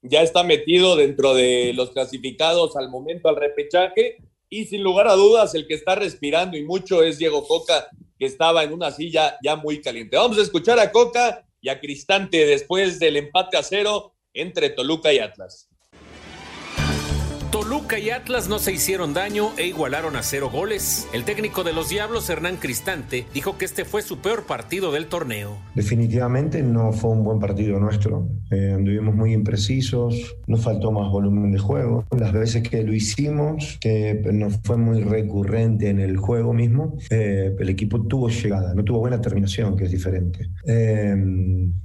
[0.01, 4.17] Ya está metido dentro de los clasificados al momento al repechaje
[4.49, 7.87] y sin lugar a dudas, el que está respirando y mucho es Diego Coca,
[8.17, 10.17] que estaba en una silla ya muy caliente.
[10.17, 15.13] Vamos a escuchar a Coca y a Cristante después del empate a cero entre Toluca
[15.13, 15.69] y Atlas.
[17.69, 21.07] Toluca y Atlas no se hicieron daño e igualaron a cero goles.
[21.13, 25.05] El técnico de los Diablos, Hernán Cristante, dijo que este fue su peor partido del
[25.05, 25.55] torneo.
[25.75, 28.27] Definitivamente no fue un buen partido nuestro.
[28.49, 32.05] Eh, anduvimos muy imprecisos, nos faltó más volumen de juego.
[32.17, 37.55] Las veces que lo hicimos, que no fue muy recurrente en el juego mismo, eh,
[37.59, 40.49] el equipo tuvo llegada, no tuvo buena terminación, que es diferente.
[40.65, 41.15] Eh,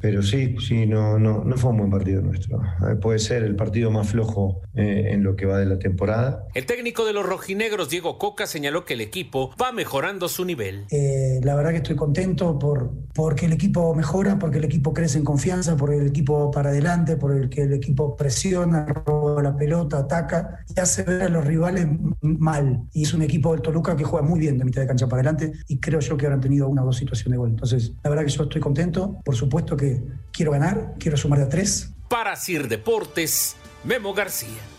[0.00, 2.62] pero sí, sí, no, no, no fue un buen partido nuestro.
[2.88, 6.46] Eh, puede ser el partido más flojo en lo que va de la temporada.
[6.54, 10.86] El técnico de los rojinegros, Diego Coca, señaló que el equipo va mejorando su nivel.
[10.90, 15.18] Eh, la verdad que estoy contento por, porque el equipo mejora, porque el equipo crece
[15.18, 20.64] en confianza, porque el equipo para adelante, porque el equipo presiona, roba la pelota, ataca
[20.74, 21.86] y hace ver a los rivales
[22.20, 22.82] mal.
[22.92, 25.22] Y es un equipo del Toluca que juega muy bien de mitad de cancha para
[25.22, 27.50] adelante y creo yo que habrán tenido una o dos situaciones de gol.
[27.50, 29.20] Entonces, la verdad que yo estoy contento.
[29.24, 31.92] Por supuesto que quiero ganar, quiero sumar de a tres.
[32.08, 34.73] Para Sir Deportes, Memo García.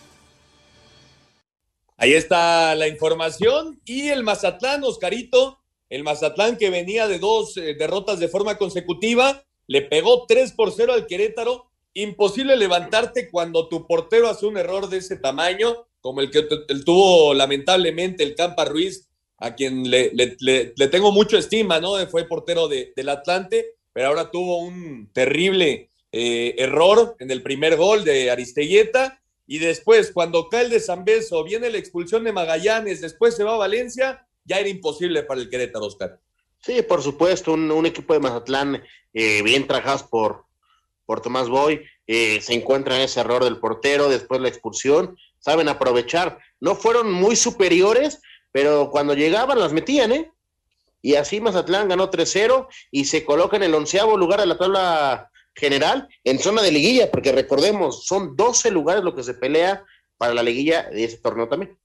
[1.98, 3.80] Ahí está la información.
[3.86, 9.44] Y el Mazatlán, Oscarito, el Mazatlán que venía de dos eh, derrotas de forma consecutiva,
[9.68, 11.70] le pegó 3 por 0 al Querétaro.
[11.94, 16.44] Imposible levantarte cuando tu portero hace un error de ese tamaño, como el que
[16.84, 20.12] tuvo lamentablemente el Campa Ruiz a quien le,
[20.92, 21.96] tengo mucho estima, ¿no?
[22.08, 28.04] Fue portero del Atlante, pero ahora tuvo un terrible eh, error en el primer gol
[28.04, 29.22] de Aristeguieta.
[29.48, 33.44] Y después, cuando cae el de San Beso, viene la expulsión de Magallanes, después se
[33.44, 36.20] va a Valencia, ya era imposible para el Querétaro, Oscar.
[36.66, 40.46] Sí, por supuesto, un, equipo de Mazatlán eh, bien trabajados por,
[41.06, 45.70] por Tomás Boy, eh, se encuentra en ese error del portero, después la expulsión, saben
[45.70, 46.40] aprovechar.
[46.60, 50.32] No fueron muy superiores, pero cuando llegaban las metían, ¿eh?
[51.02, 55.32] Y así Mazatlán ganó 3-0 y se coloca en el onceavo lugar de la tabla
[55.56, 59.84] general en zona de liguilla, porque recordemos, son 12 lugares lo que se pelea
[60.18, 61.78] para la liguilla de ese torneo también.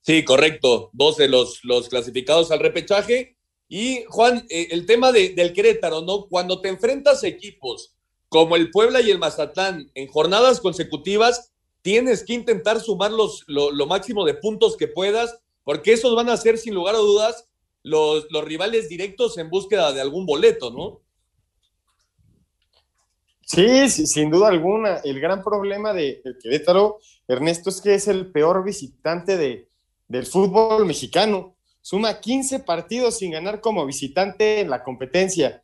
[0.00, 3.36] Sí, correcto, 12 los, los clasificados al repechaje
[3.68, 6.26] y Juan, eh, el tema del Querétaro, ¿no?
[6.26, 7.94] Cuando te enfrentas equipos
[8.28, 13.86] como el Puebla y el Mazatlán en jornadas consecutivas, tienes que intentar sumar los, lo,
[13.86, 17.46] máximo de puntos que puedas, porque esos van a ser, sin lugar a dudas,
[17.82, 21.00] los, los rivales directos en búsqueda de algún boleto, ¿no?
[23.54, 24.96] Sí, sin duda alguna.
[25.04, 29.68] El gran problema de, Querétaro, Ernesto, es que es el peor visitante de,
[30.08, 35.62] del fútbol mexicano suma 15 partidos sin ganar como visitante en la competencia.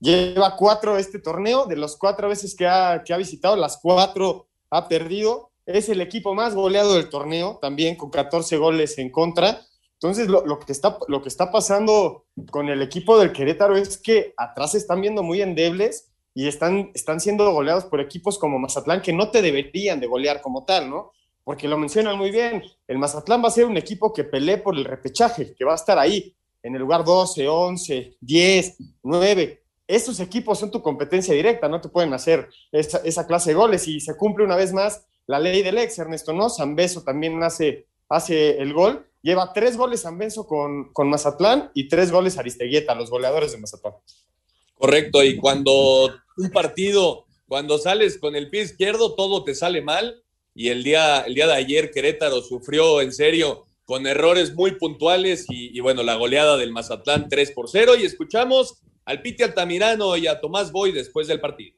[0.00, 4.46] Lleva cuatro este torneo, de los cuatro veces que ha, que ha visitado, las cuatro
[4.70, 5.50] ha perdido.
[5.66, 9.60] Es el equipo más goleado del torneo, también con 14 goles en contra.
[9.94, 13.98] Entonces, lo, lo, que está, lo que está pasando con el equipo del Querétaro es
[13.98, 16.05] que atrás están viendo muy endebles
[16.36, 20.40] y están, están siendo goleados por equipos como Mazatlán que no te deberían de golear
[20.40, 21.12] como tal, ¿no?
[21.46, 24.76] porque lo mencionan muy bien, el Mazatlán va a ser un equipo que pelee por
[24.76, 29.62] el repechaje, que va a estar ahí, en el lugar 12, 11, 10, 9.
[29.86, 34.00] Esos equipos son tu competencia directa, no te pueden hacer esa, clase de goles y
[34.00, 36.50] se cumple una vez más la ley del ex, Ernesto, ¿no?
[36.50, 41.70] San Beso también hace, hace el gol, lleva tres goles San Beso con, con Mazatlán
[41.74, 43.94] y tres goles Aristeguieta, los goleadores de Mazatlán.
[44.74, 50.22] Correcto, y cuando un partido, cuando sales con el pie izquierdo, todo te sale mal
[50.54, 55.46] y el día, el día de ayer Querétaro sufrió en serio con errores muy puntuales
[55.48, 60.26] y, bueno, la goleada del Mazatlán 3 por 0 y escuchamos al Piti Altamirano y
[60.26, 61.75] a Tomás Boy después del partido.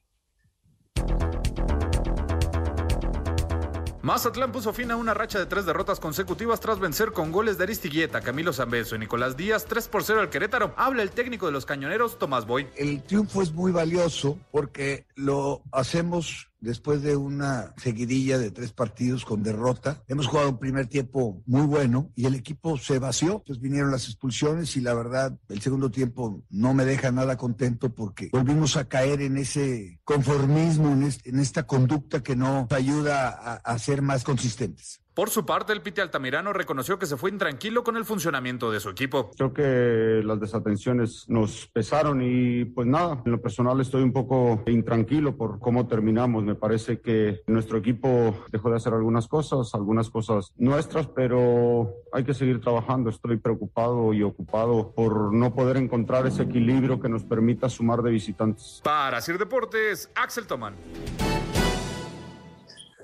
[4.02, 7.64] Mazatlán puso fin a una racha de tres derrotas consecutivas tras vencer con goles de
[7.64, 10.72] Aristiguieta, Camilo Zambeso y Nicolás Díaz 3 por 0 al Querétaro.
[10.76, 12.68] Habla el técnico de los cañoneros, Tomás Boy.
[12.76, 19.24] El triunfo es muy valioso porque lo hacemos después de una seguidilla de tres partidos
[19.24, 20.02] con derrota.
[20.08, 23.38] Hemos jugado un primer tiempo muy bueno y el equipo se vació.
[23.38, 27.94] Entonces vinieron las expulsiones y la verdad el segundo tiempo no me deja nada contento
[27.94, 34.02] porque volvimos a caer en ese conformismo, en, esta conducta que nos ayuda a ser
[34.02, 35.00] más consistentes.
[35.18, 38.78] Por su parte, el Piti Altamirano reconoció que se fue intranquilo con el funcionamiento de
[38.78, 39.32] su equipo.
[39.36, 44.62] Creo que las desatenciones nos pesaron y pues nada, en lo personal estoy un poco
[44.68, 46.44] intranquilo por cómo terminamos.
[46.44, 52.22] Me parece que nuestro equipo dejó de hacer algunas cosas, algunas cosas nuestras, pero hay
[52.22, 53.10] que seguir trabajando.
[53.10, 58.12] Estoy preocupado y ocupado por no poder encontrar ese equilibrio que nos permita sumar de
[58.12, 58.80] visitantes.
[58.84, 60.76] Para Sir Deportes, Axel Toman.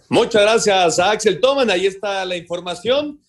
[0.09, 3.21] Muchas gracias a Axel Toman, ahí está la información.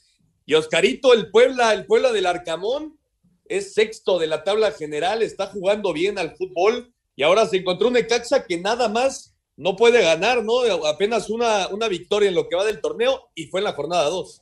[0.45, 2.99] Y Oscarito, el Puebla, el Puebla del Arcamón,
[3.45, 7.87] es sexto de la tabla general, está jugando bien al fútbol y ahora se encontró
[7.87, 10.61] un Necaxa que nada más no puede ganar, ¿no?
[10.85, 14.09] Apenas una, una victoria en lo que va del torneo y fue en la jornada
[14.09, 14.41] 2.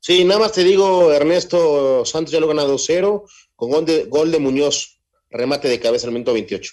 [0.00, 3.22] Sí, nada más te digo, Ernesto Santos ya lo gana 2-0
[3.54, 6.72] con gol de, gol de Muñoz, remate de cabeza al minuto 28.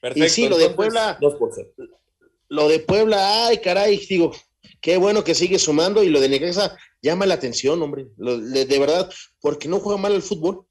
[0.00, 0.26] Perfecto.
[0.26, 1.70] Y sí, lo de Puebla, 2 por 0
[2.52, 4.30] lo de Puebla, ay, caray, digo,
[4.82, 9.10] qué bueno que sigue sumando y lo de Necaxa llama la atención, hombre, de, verdad,
[9.40, 10.66] porque no juega mal el fútbol.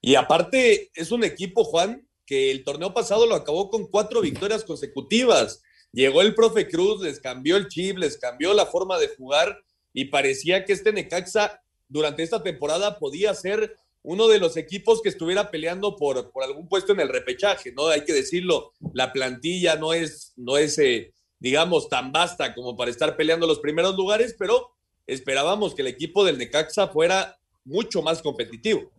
[0.00, 4.64] Y aparte, es un equipo, Juan, que el torneo pasado lo acabó con cuatro victorias
[4.64, 5.62] consecutivas.
[5.92, 10.06] Llegó el profe Cruz, les cambió el chip, les cambió la forma de jugar y
[10.06, 15.50] parecía que este Necaxa durante esta temporada podía ser uno de los equipos que estuviera
[15.50, 17.88] peleando por, por algún puesto en el repechaje, ¿no?
[17.88, 22.92] Hay que decirlo, la plantilla no es, no es eh, digamos, tan vasta como para
[22.92, 24.70] estar peleando los primeros lugares, pero
[25.08, 28.92] esperábamos que el equipo del Necaxa fuera mucho más competitivo.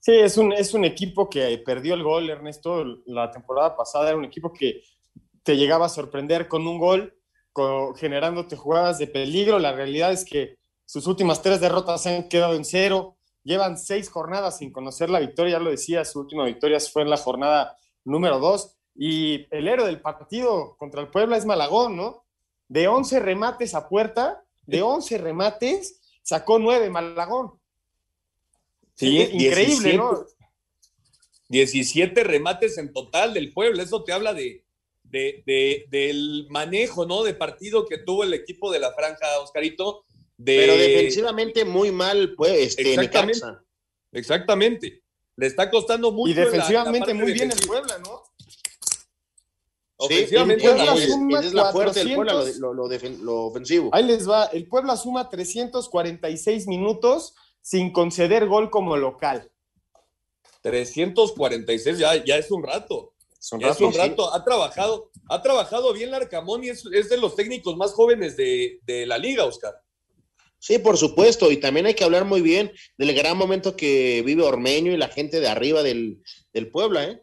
[0.00, 4.18] Sí, es un, es un equipo que perdió el gol, Ernesto, la temporada pasada era
[4.18, 4.82] un equipo que
[5.42, 7.18] te llegaba a sorprender con un gol,
[7.96, 9.58] generándote jugadas de peligro.
[9.58, 13.16] La realidad es que sus últimas tres derrotas se han quedado en cero.
[13.42, 17.10] Llevan seis jornadas sin conocer la victoria, ya lo decía, su última victoria fue en
[17.10, 18.76] la jornada número dos.
[18.94, 22.24] Y el héroe del partido contra el Puebla es Malagón, ¿no?
[22.68, 27.60] De 11 remates a puerta, de 11 remates, sacó 9 Malagón.
[28.94, 30.24] Sí, increíble, 17, ¿no?
[31.48, 33.82] 17 remates en total del pueblo.
[33.82, 34.64] Eso te habla de,
[35.02, 37.22] de, de- del manejo, ¿no?
[37.22, 40.04] De partido que tuvo el equipo de la franja, Oscarito.
[40.44, 40.56] De...
[40.58, 43.34] Pero defensivamente muy mal, pues, este, Exactamente.
[43.40, 43.64] Necaxa.
[44.12, 45.02] Exactamente.
[45.36, 46.30] Le está costando mucho.
[46.30, 47.66] Y la- la defensivamente muy bien el.
[47.66, 48.22] Puebla, ¿no?
[49.96, 52.16] Ofensivamente el Puebla muy suma Esa es la fuerte del 400.
[52.16, 53.90] Puebla, lo, de- lo- lo defen- lo ofensivo.
[53.92, 54.44] Ahí les va.
[54.46, 59.50] El Puebla suma 346 minutos sin conceder gol como local.
[60.60, 63.14] 346, ya, ya es un rato.
[63.52, 63.98] un Ya es rato, un sí.
[63.98, 64.34] rato.
[64.34, 68.80] Ha trabajado, ha trabajado bien Larcamón y es, es de los técnicos más jóvenes de,
[68.82, 69.74] de la liga, Oscar.
[70.64, 74.44] Sí, por supuesto, y también hay que hablar muy bien del gran momento que vive
[74.44, 76.22] Ormeño y la gente de arriba del,
[76.54, 77.22] del Puebla, ¿eh?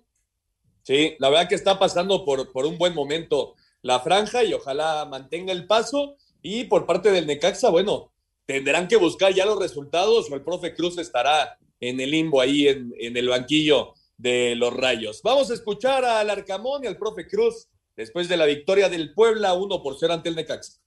[0.83, 5.05] Sí, la verdad que está pasando por, por un buen momento la franja y ojalá
[5.05, 6.17] mantenga el paso.
[6.43, 8.13] Y por parte del Necaxa, bueno,
[8.45, 12.67] tendrán que buscar ya los resultados o el profe Cruz estará en el limbo ahí
[12.67, 15.21] en, en el banquillo de los Rayos.
[15.23, 19.55] Vamos a escuchar al Arcamón y al profe Cruz después de la victoria del Puebla
[19.55, 20.80] 1 por 0 ante el Necaxa.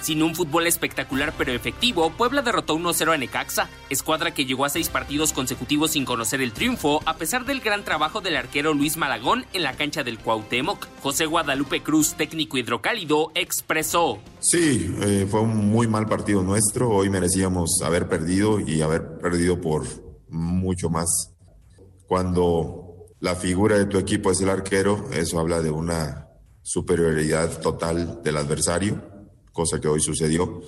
[0.00, 4.68] Sin un fútbol espectacular pero efectivo, Puebla derrotó 1-0 a Necaxa, escuadra que llegó a
[4.68, 8.96] seis partidos consecutivos sin conocer el triunfo, a pesar del gran trabajo del arquero Luis
[8.96, 10.86] Malagón en la cancha del Cuauhtémoc.
[11.02, 14.18] José Guadalupe Cruz, técnico hidrocálido, expresó.
[14.40, 16.90] Sí, eh, fue un muy mal partido nuestro.
[16.90, 19.84] Hoy merecíamos haber perdido y haber perdido por
[20.28, 21.34] mucho más.
[22.06, 26.28] Cuando la figura de tu equipo es el arquero, eso habla de una
[26.62, 29.02] superioridad total del adversario,
[29.58, 30.62] cosa que hoy sucedió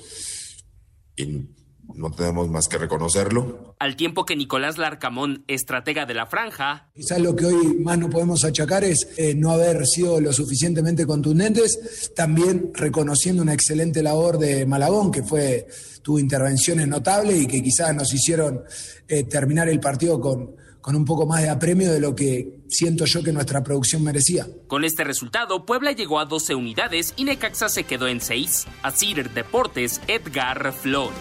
[1.15, 1.47] y
[1.95, 3.77] no tenemos más que reconocerlo.
[3.79, 8.11] Al tiempo que Nicolás Larcamón, estratega de la franja, Quizás lo que hoy más no
[8.11, 14.39] podemos achacar es eh, no haber sido lo suficientemente contundentes, también reconociendo una excelente labor
[14.39, 15.69] de Malagón, que fue,
[16.03, 18.65] tuvo intervenciones notables y que quizás nos hicieron
[19.07, 23.05] eh, terminar el partido con, con un poco más de apremio de lo que siento
[23.05, 24.47] yo que nuestra producción merecía.
[24.67, 28.67] Con este resultado, Puebla llegó a 12 unidades y Necaxa se quedó en 6.
[28.83, 31.17] Asir Deportes, Edgar Flores.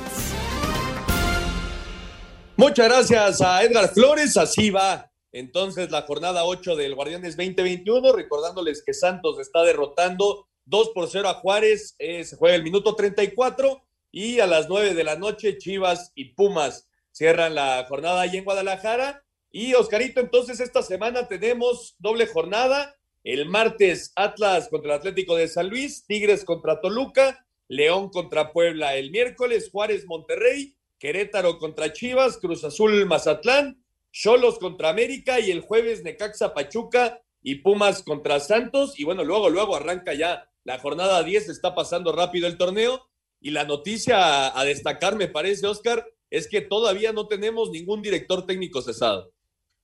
[2.56, 4.36] Muchas gracias a Edgar Flores.
[4.38, 8.12] Así va entonces la jornada 8 del Guardianes 2021.
[8.12, 11.96] Recordándoles que Santos está derrotando 2 por 0 a Juárez.
[12.00, 13.82] Eh, se juega el minuto 34
[14.12, 18.44] y a las 9 de la noche Chivas y Pumas cierran la jornada ahí en
[18.44, 19.24] Guadalajara.
[19.52, 22.96] Y Oscarito, entonces esta semana tenemos doble jornada.
[23.24, 28.96] El martes Atlas contra el Atlético de San Luis, Tigres contra Toluca, León contra Puebla
[28.96, 35.62] el miércoles, Juárez Monterrey, Querétaro contra Chivas, Cruz Azul Mazatlán, Cholos contra América y el
[35.62, 39.00] jueves Necaxa Pachuca y Pumas contra Santos.
[39.00, 43.08] Y bueno, luego, luego arranca ya la jornada 10, está pasando rápido el torneo.
[43.42, 48.02] Y la noticia a, a destacar, me parece, Oscar, es que todavía no tenemos ningún
[48.02, 49.34] director técnico cesado.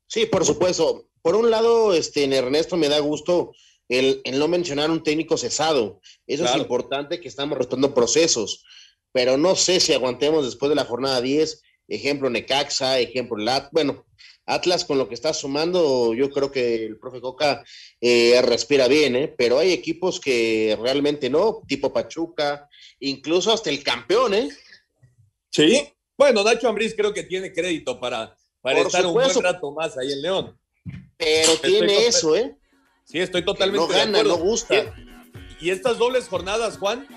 [0.08, 1.10] Sí, por supuesto.
[1.22, 3.54] Por un lado, este, en Ernesto me da gusto
[3.90, 6.00] el, el no mencionar un técnico cesado.
[6.28, 6.58] Eso Claro.
[6.58, 8.64] es importante que estamos rotando procesos,
[9.12, 14.06] pero no sé si aguantemos después de la jornada 10, ejemplo Necaxa, ejemplo Lat, bueno,
[14.48, 17.64] Atlas con lo que está sumando, yo creo que el profe Coca
[18.00, 19.34] eh, respira bien, ¿eh?
[19.36, 24.50] pero hay equipos que realmente no, tipo Pachuca, incluso hasta el campeón, ¿eh?
[25.50, 25.88] Sí.
[26.18, 29.40] Bueno, Nacho Ambriz creo que tiene crédito para, para Por estar supuesto.
[29.40, 30.58] un buen rato más ahí en León.
[31.18, 32.58] Pero Estoy tiene eso, ¿eh?
[33.04, 34.38] Sí, estoy totalmente no de gana, acuerdo.
[34.40, 34.76] no gusta.
[35.62, 37.08] Y, y estas dobles jornadas, Juan,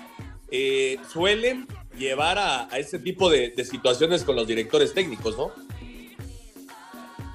[0.51, 5.51] eh, suelen llevar a, a ese tipo de, de situaciones con los directores técnicos, ¿no?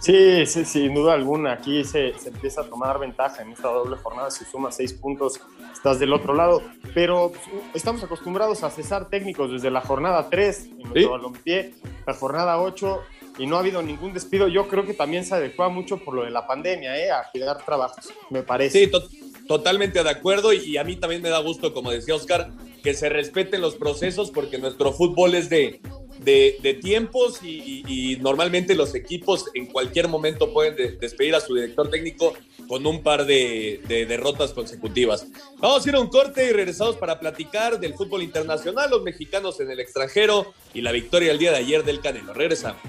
[0.01, 1.53] Sí, sí, sin duda alguna.
[1.55, 4.31] Aquí se, se empieza a tomar ventaja en esta doble jornada.
[4.31, 5.41] Si sumas seis puntos,
[5.73, 6.63] estás del otro lado.
[6.95, 7.33] Pero
[7.73, 11.05] estamos acostumbrados a cesar técnicos desde la jornada 3 en nuestro Sí.
[11.07, 11.75] balompié,
[12.07, 13.01] la jornada 8,
[13.39, 14.49] y no ha habido ningún despido.
[14.49, 17.11] Yo creo que también se adecua mucho por lo de la pandemia, ¿eh?
[17.11, 18.85] a cuidar trabajos, me parece.
[18.85, 19.09] Sí, to-
[19.47, 20.53] totalmente de acuerdo.
[20.53, 22.51] Y, a mí también me da gusto, como decía Oscar,
[22.83, 25.81] que se respeten los procesos porque nuestro fútbol es de,
[26.21, 31.91] de, tiempos y, normalmente los equipos en cualquier momento pueden de- despedir a su director
[31.91, 32.35] técnico
[32.69, 35.27] con un par de, de derrotas consecutivas.
[35.59, 39.61] Vamos a ir a un corte y regresamos para platicar del fútbol internacional, los mexicanos
[39.61, 42.33] en el extranjero y la victoria el día de ayer del Canelo.
[42.33, 42.81] Regresamos.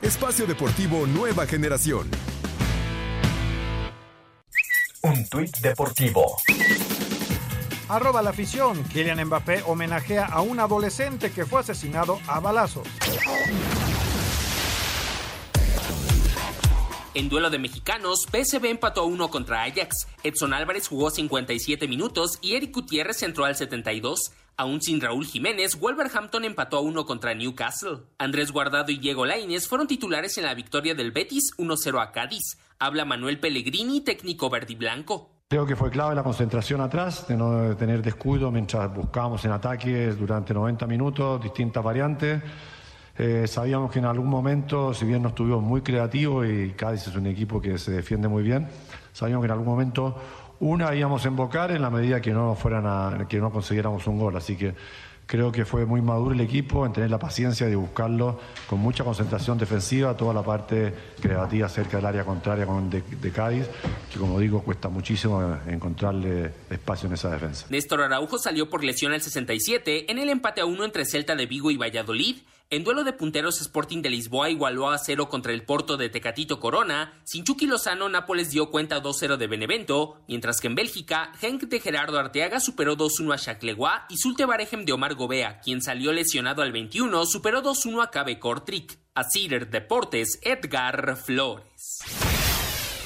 [0.00, 2.08] Espacio Deportivo Nueva Generación.
[5.02, 6.36] Un tuit deportivo.
[7.88, 8.82] Arroba la afición.
[8.84, 12.86] Kylian Mbappé homenajea a un adolescente que fue asesinado a balazos.
[17.14, 20.06] En duelo de mexicanos, PSV empató a 1 contra Ajax.
[20.22, 24.32] Edson Álvarez jugó 57 minutos y Eric Gutiérrez entró al 72.
[24.56, 28.02] Aún sin Raúl Jiménez, Wolverhampton empató a 1 contra Newcastle.
[28.18, 32.58] Andrés Guardado y Diego Lainez fueron titulares en la victoria del Betis 1-0 a Cádiz.
[32.78, 35.30] Habla Manuel Pellegrini, técnico verde y blanco.
[35.48, 40.06] Creo que fue clave la concentración atrás, de no tener descuido mientras buscábamos en ataque
[40.12, 42.42] durante 90 minutos distintas variantes.
[43.18, 47.14] Eh, sabíamos que en algún momento, si bien no estuvimos muy creativos y Cádiz es
[47.14, 48.66] un equipo que se defiende muy bien,
[49.12, 50.16] sabíamos que en algún momento
[50.62, 54.18] una íbamos a embocar en la medida que no fueran a, que no consiguiéramos un
[54.18, 54.36] gol.
[54.36, 54.74] Así que
[55.26, 58.38] Creo que fue muy maduro el equipo en tener la paciencia de buscarlo
[58.68, 63.66] con mucha concentración defensiva, toda la parte creativa cerca del área contraria de, de Cádiz,
[64.12, 67.66] que como digo cuesta muchísimo encontrarle espacio en esa defensa.
[67.70, 71.46] Néstor Araujo salió por lesión al 67 en el empate a uno entre Celta de
[71.46, 72.36] Vigo y Valladolid.
[72.72, 76.58] En duelo de punteros, Sporting de Lisboa igualó a cero contra el Porto de Tecatito
[76.58, 77.20] Corona.
[77.24, 81.80] Sin Chucky Lozano, Nápoles dio cuenta 2-0 de Benevento, mientras que en Bélgica, Genk de
[81.80, 86.62] Gerardo Arteaga superó 2-1 a Chacleguá y Sulte Barejem de Omar Gobea, quien salió lesionado
[86.62, 88.96] al 21, superó 2-1 a Cabe Kortrijk.
[89.14, 92.31] A Cider Deportes, Edgar Flores.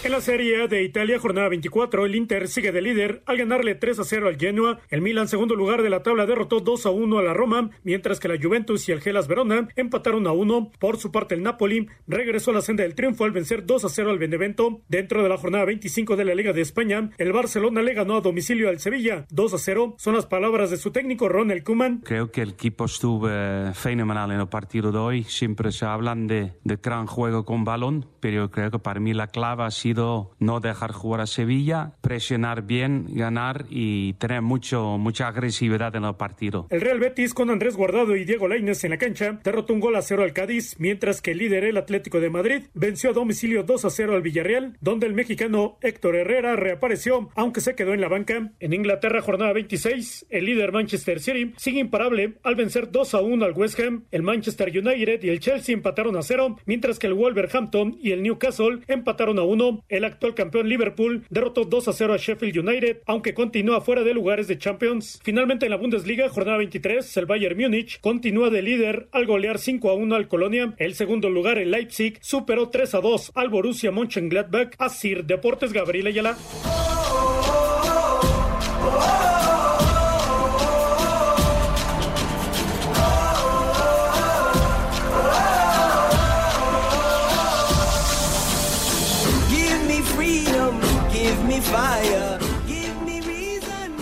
[0.06, 3.98] En la Serie de Italia, jornada 24, el Inter sigue de líder al ganarle 3
[3.98, 4.78] a 0 al Genoa.
[4.88, 8.20] El Milan, segundo lugar de la tabla, derrotó 2 a 1 a la Roma, mientras
[8.20, 10.70] que la Juventus y el Gelas Verona empataron a 1.
[10.78, 13.88] Por su parte, el Napoli regresó a la senda del triunfo al vencer 2 a
[13.88, 14.80] 0 al Benevento.
[14.88, 18.20] Dentro de la jornada 25 de la Liga de España, el Barcelona le ganó a
[18.20, 19.96] domicilio al Sevilla 2 a 0.
[19.98, 22.02] Son las palabras de su técnico Ronald Koeman.
[22.04, 25.24] Creo que el equipo estuvo eh, fenomenal en el partido de hoy.
[25.24, 29.26] Siempre se hablan de, de gran juego con balón, pero creo que para mí la
[29.26, 29.95] clave ha sido
[30.38, 36.14] no dejar jugar a Sevilla, presionar bien, ganar y tener mucho, mucha agresividad en el
[36.14, 36.66] partido.
[36.70, 39.96] El Real Betis con Andrés Guardado y Diego Lainez en la cancha derrotó un gol
[39.96, 43.62] a cero al Cádiz, mientras que el líder el Atlético de Madrid venció a domicilio
[43.62, 48.00] 2 a 0 al Villarreal, donde el mexicano Héctor Herrera reapareció, aunque se quedó en
[48.00, 48.52] la banca.
[48.60, 53.44] En Inglaterra, jornada 26, el líder Manchester City sigue imparable al vencer 2 a 1
[53.44, 54.04] al West Ham.
[54.10, 58.22] El Manchester United y el Chelsea empataron a cero, mientras que el Wolverhampton y el
[58.22, 59.75] Newcastle empataron a 1.
[59.88, 64.14] El actual campeón Liverpool derrotó 2 a 0 a Sheffield United, aunque continúa fuera de
[64.14, 65.20] lugares de Champions.
[65.22, 69.90] Finalmente en la Bundesliga, jornada 23, el Bayern Múnich continúa de líder al golear 5
[69.90, 70.74] a 1 al Colonia.
[70.78, 74.74] El segundo lugar, el Leipzig, superó 3 a 2 al Borussia Mönchengladbach.
[74.78, 76.36] Así, Deportes Gabriel Ayala.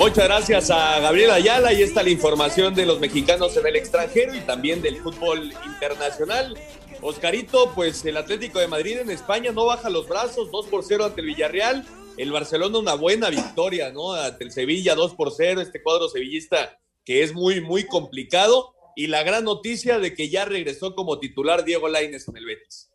[0.05, 4.35] Muchas gracias a Gabriel Ayala y esta la información de los mexicanos en el extranjero
[4.35, 6.55] y también del fútbol internacional.
[7.01, 11.07] Oscarito, pues el Atlético de Madrid en España no baja los brazos, 2 por 0
[11.07, 11.87] ante el Villarreal.
[12.19, 14.13] El Barcelona una buena victoria, ¿no?
[14.13, 18.75] Ante el Sevilla 2 por 0, este cuadro sevillista que es muy, muy complicado.
[18.97, 22.91] Y la gran noticia de que ya regresó como titular Diego Lainez en el Betis.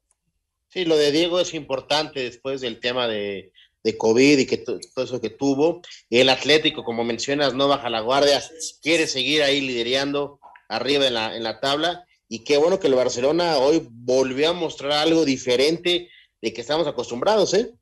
[0.68, 3.52] Sí, lo de Diego es importante después del tema de,
[3.84, 5.82] de COVID y que todo eso que tuvo.
[6.10, 8.44] El Atlético, como mencionas, no baja la guardia,
[8.82, 12.06] quiere seguir ahí liderando arriba en la, en la tabla.
[12.28, 16.10] Y qué bueno que el Barcelona hoy volvió a mostrar algo diferente
[16.42, 17.74] de que estamos acostumbrados, ¿eh?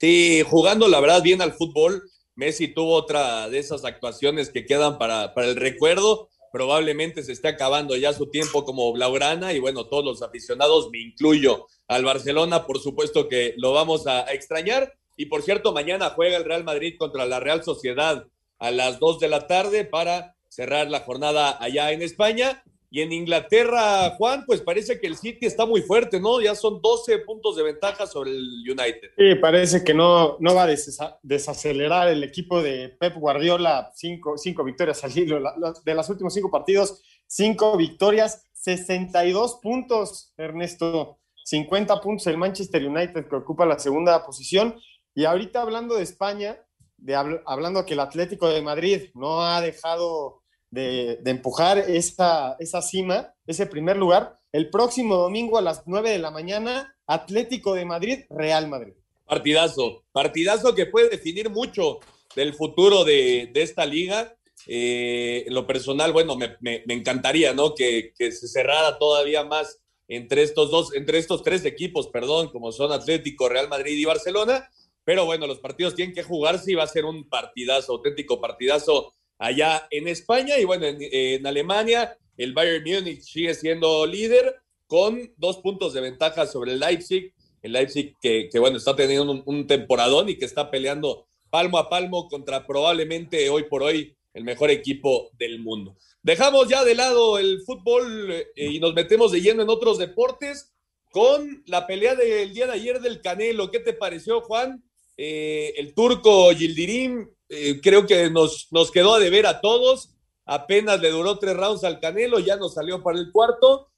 [0.00, 2.02] Sí, jugando la verdad bien al fútbol.
[2.34, 6.28] Messi tuvo otra de esas actuaciones que quedan para, para el recuerdo.
[6.52, 11.00] Probablemente se está acabando ya su tiempo como Blaugrana y bueno, todos los aficionados, me
[11.00, 16.36] incluyo al Barcelona, por supuesto que lo vamos a extrañar y por cierto, mañana juega
[16.36, 18.26] el Real Madrid contra la Real Sociedad
[18.58, 22.62] a las 2 de la tarde para cerrar la jornada allá en España.
[22.90, 26.40] Y en Inglaterra, Juan, pues parece que el City está muy fuerte, ¿no?
[26.40, 29.10] Ya son 12 puntos de ventaja sobre el United.
[29.18, 30.76] Sí, parece que no, no va a
[31.20, 33.90] desacelerar el equipo de Pep Guardiola.
[33.96, 35.02] Cinco, cinco victorias.
[35.84, 41.18] De los últimos cinco partidos, cinco victorias, 62 puntos, Ernesto.
[41.44, 44.76] 50 puntos el Manchester United que ocupa la segunda posición
[45.14, 46.58] y ahorita hablando de España,
[46.98, 47.14] de,
[47.46, 53.66] hablando que el Atlético de Madrid no ha dejado de, empujar esa, esa cima, ese
[53.66, 58.68] primer lugar, el próximo domingo a las 9 de la mañana, Atlético de Madrid, Real
[58.68, 58.94] Madrid.
[59.24, 62.00] Partidazo, partidazo que puede definir mucho
[62.34, 64.34] del futuro de, esta liga.
[64.66, 67.74] Eh, en lo personal, bueno, me, encantaría, ¿no?
[67.74, 72.72] Que, que, se cerrara todavía más entre estos dos, entre estos tres equipos, perdón, como
[72.72, 74.68] son Atlético, Real Madrid y Barcelona.
[75.04, 79.12] Pero bueno, los partidos tienen que jugarse y va a ser un partidazo, auténtico partidazo
[79.38, 80.58] allá en España.
[80.58, 86.46] Y bueno, en, Alemania, el Bayern Múnich sigue siendo líder con dos puntos de ventaja
[86.46, 87.32] sobre el Leipzig.
[87.62, 91.88] el Leipzig que, bueno, está teniendo un, un, temporadón y que está peleando palmo a
[91.88, 95.96] palmo contra probablemente hoy por hoy el mejor equipo del mundo.
[96.22, 100.74] Dejamos ya de lado el fútbol eh, y nos metemos de lleno en otros deportes
[101.12, 103.70] con la pelea del día de ayer del Canelo.
[103.70, 104.82] ¿Qué te pareció, Juan?
[105.16, 110.14] Eh, el turco Gildirim eh, creo que nos, nos quedó a deber a todos.
[110.44, 113.90] Apenas le duró tres rounds al Canelo, ya nos salió para el cuarto.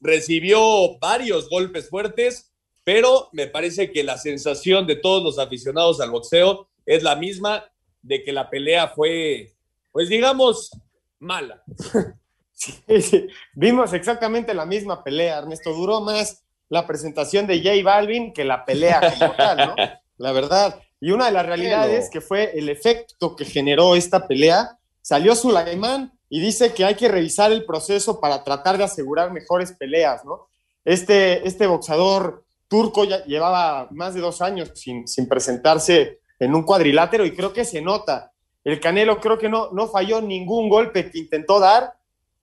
[0.00, 2.52] Recibió varios golpes fuertes,
[2.82, 7.64] pero me parece que la sensación de todos los aficionados al boxeo es la misma
[8.02, 9.54] de que la pelea fue,
[9.92, 10.70] pues digamos,
[11.18, 11.62] mala.
[13.54, 15.72] Vimos exactamente la misma pelea, Ernesto.
[15.72, 19.74] Duró más la presentación de J Balvin que la pelea como tal, ¿no?
[20.16, 20.80] La verdad.
[21.00, 26.18] Y una de las realidades que fue el efecto que generó esta pelea, salió Sulaimán
[26.28, 30.48] y dice que hay que revisar el proceso para tratar de asegurar mejores peleas, ¿no?
[30.84, 36.62] Este, este boxador turco ya llevaba más de dos años sin, sin presentarse en un
[36.62, 38.32] cuadrilátero y creo que se nota.
[38.64, 41.94] El Canelo creo que no, no falló ningún golpe que intentó dar,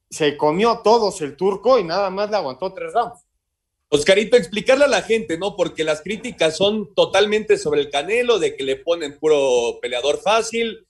[0.09, 3.25] se comió todos el turco y nada más le aguantó tres rounds.
[3.93, 5.57] Oscarito, explicarle a la gente, ¿no?
[5.57, 10.85] Porque las críticas son totalmente sobre el Canelo, de que le ponen puro peleador fácil.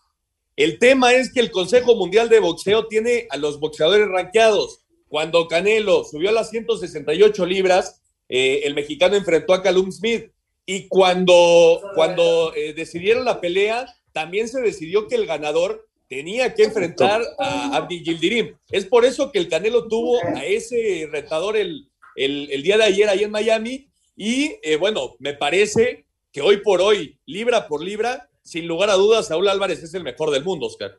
[0.55, 4.81] El tema es que el Consejo Mundial de Boxeo tiene a los boxeadores ranqueados.
[5.07, 10.29] Cuando Canelo subió a las 168 libras, eh, el mexicano enfrentó a Calum Smith.
[10.67, 16.65] Y cuando, cuando eh, decidieron la pelea, también se decidió que el ganador tenía que
[16.65, 18.55] enfrentar a Abdi Gildirim.
[18.69, 23.09] Es por eso que el Canelo tuvo a ese retador el, el, día de ayer
[23.09, 23.89] ahí en Miami.
[24.15, 28.95] Y eh, bueno, me parece que hoy por hoy, libra por libra, sin lugar a
[28.95, 30.97] dudas, Saúl Álvarez es el mejor del mundo, Oscar.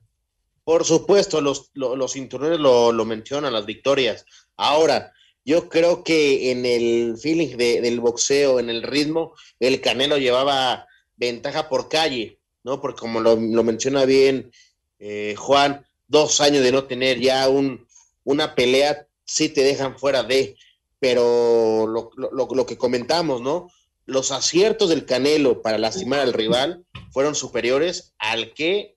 [0.64, 4.24] Por supuesto, los, los, cinturones lo, lo, mencionan, las victorias.
[4.56, 5.12] Ahora,
[5.44, 10.86] yo creo que en el feeling del boxeo, en el ritmo, el Canelo llevaba
[11.16, 12.80] ventaja por calle, ¿no?
[12.80, 14.52] Porque como lo, menciona bien
[15.00, 17.86] eh, Juan, dos años de no tener ya un,
[18.24, 20.56] una pelea, sí te dejan fuera de
[21.02, 23.68] pero lo, lo, que comentamos, ¿no?
[24.06, 28.94] Los aciertos del Canelo para lastimar al rival fueron superiores al que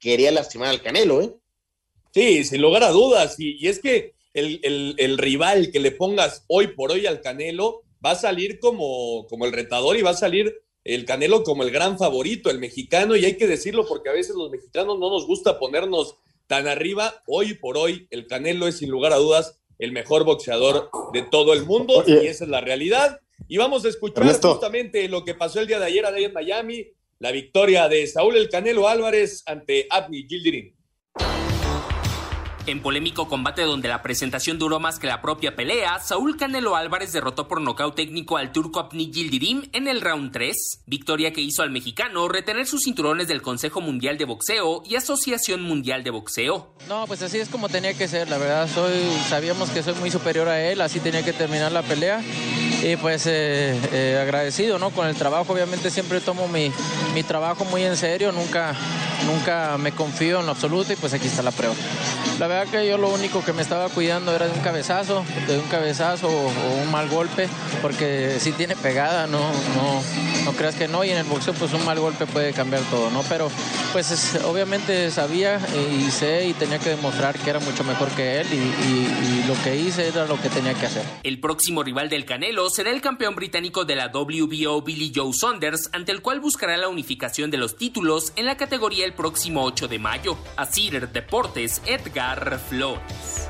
[0.00, 1.32] quería lastimar al Canelo, ¿eh?
[2.12, 3.36] Sí, sin lugar a dudas.
[3.38, 8.10] Y, es que el, el, rival que le pongas hoy por hoy al Canelo va
[8.10, 11.98] a salir como, como el retador y va a salir el Canelo como el gran
[11.98, 15.60] favorito, el mexicano, y hay que decirlo porque a veces los mexicanos no nos gusta
[15.60, 16.16] ponernos
[16.48, 17.22] tan arriba.
[17.28, 21.52] Hoy por hoy, el Canelo es sin lugar a dudas el mejor boxeador de todo
[21.52, 23.20] el mundo y esa es la realidad.
[23.46, 27.30] Y vamos a escuchar justamente lo que pasó el día de ayer en Miami, la
[27.30, 30.74] victoria de Saúl El Canelo Álvarez ante Abni Gildirim.
[32.68, 37.14] En polémico combate donde la presentación duró más que la propia pelea, Saúl Canelo Álvarez
[37.14, 41.62] derrotó por nocaut técnico al turco Apni Gildirim en el round 3, victoria que hizo
[41.62, 46.74] al mexicano retener sus cinturones del Consejo Mundial de Boxeo y Asociación Mundial de Boxeo.
[46.90, 49.00] No, pues así es como tenía que ser, la verdad, soy,
[49.30, 52.20] sabíamos que soy muy superior a él, así tenía que terminar la pelea
[52.82, 54.90] y pues eh, eh, agradecido ¿no?
[54.90, 56.70] con el trabajo, obviamente siempre tomo mi,
[57.14, 58.74] mi trabajo muy en serio, nunca,
[59.24, 61.74] nunca me confío en lo absoluto y pues aquí está la prueba.
[62.38, 65.58] La verdad que yo lo único que me estaba cuidando era de un cabezazo, de
[65.58, 67.48] un cabezazo o, un mal golpe,
[67.82, 70.02] porque si tiene pegada, no, no,
[70.48, 73.10] no creas que no, y en el boxeo pues un mal golpe puede cambiar todo,
[73.10, 73.22] ¿no?
[73.28, 73.50] Pero
[73.92, 75.60] pues obviamente sabía
[76.00, 79.52] y sé y tenía que demostrar que era mucho mejor que él y, y lo
[79.62, 81.02] que hice era lo que tenía que hacer.
[81.22, 85.90] El próximo rival del Canelo será el campeón británico de la WBO Billy Joe Saunders,
[85.92, 89.86] ante el cual buscará la unificación de los títulos en la categoría el próximo 8
[89.86, 90.38] de mayo.
[90.56, 90.66] A
[91.12, 93.48] Deportes, Edgar Flores.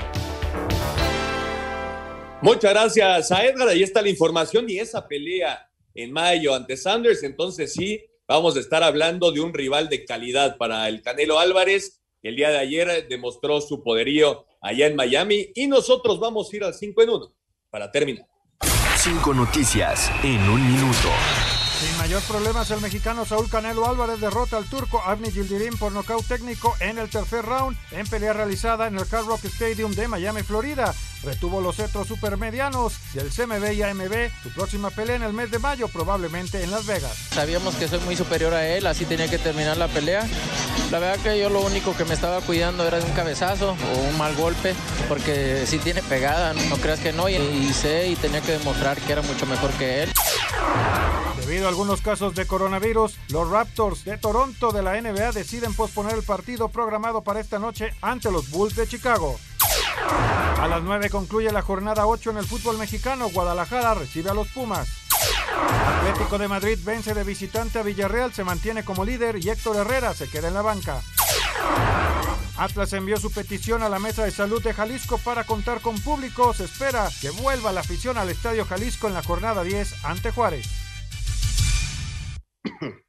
[2.42, 3.68] Muchas gracias a Edgar.
[3.68, 5.67] Ahí está la información y esa pelea
[6.02, 7.22] en mayo ante Sanders.
[7.22, 12.00] Entonces sí, vamos a estar hablando de un rival de calidad para el Canelo Álvarez.
[12.22, 16.64] El día de ayer demostró su poderío allá en Miami y nosotros vamos a ir
[16.64, 17.34] al 5 en 1
[17.70, 18.26] para terminar.
[18.96, 21.08] Cinco noticias en un minuto.
[22.08, 26.74] Mayor problemas, el mexicano Saúl Canelo Álvarez derrota al turco Avni Gildirim por nocaut técnico
[26.80, 30.94] en el tercer round en pelea realizada en el Hard Rock Stadium de Miami, Florida.
[31.22, 34.30] Retuvo los cetros supermedianos del CMB y AMB.
[34.42, 37.12] Su próxima pelea en el mes de mayo, probablemente en Las Vegas.
[37.34, 40.26] Sabíamos que soy muy superior a él, así tenía que terminar la pelea.
[40.90, 43.98] La verdad que yo lo único que me estaba cuidando era de un cabezazo o
[44.08, 44.74] un mal golpe,
[45.08, 48.96] porque si tiene pegada, no creas que no, y, y sé y tenía que demostrar
[48.98, 50.12] que era mucho mejor que él.
[51.48, 56.14] Debido a algunos casos de coronavirus, los Raptors de Toronto de la NBA deciden posponer
[56.14, 59.38] el partido programado para esta noche ante los Bulls de Chicago.
[60.60, 63.30] A las 9 concluye la jornada 8 en el fútbol mexicano.
[63.30, 64.88] Guadalajara recibe a los Pumas.
[65.98, 70.14] Atlético de Madrid vence de visitante a Villarreal, se mantiene como líder y Héctor Herrera
[70.14, 71.00] se queda en la banca.
[72.56, 76.52] Atlas envió su petición a la Mesa de Salud de Jalisco para contar con público.
[76.54, 80.87] Se espera que vuelva la afición al Estadio Jalisco en la jornada 10 ante Juárez.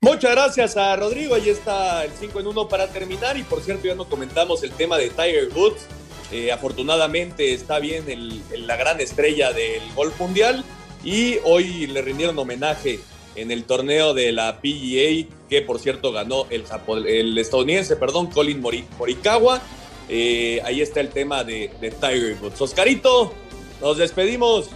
[0.01, 1.35] Muchas gracias a Rodrigo.
[1.35, 3.37] Ahí está el 5 en 1 para terminar.
[3.37, 5.85] Y por cierto, ya no comentamos el tema de Tiger Woods.
[6.31, 10.63] Eh, afortunadamente está bien el, la gran estrella del golf mundial.
[11.03, 12.99] Y hoy le rindieron homenaje
[13.35, 19.61] en el torneo de la PGA, que por cierto ganó el, estadounidense, perdón, Colin Morikawa.
[20.09, 22.59] Eh, ahí está el tema de, de Tiger Woods.
[22.59, 23.33] Oscarito,
[23.81, 24.69] nos despedimos.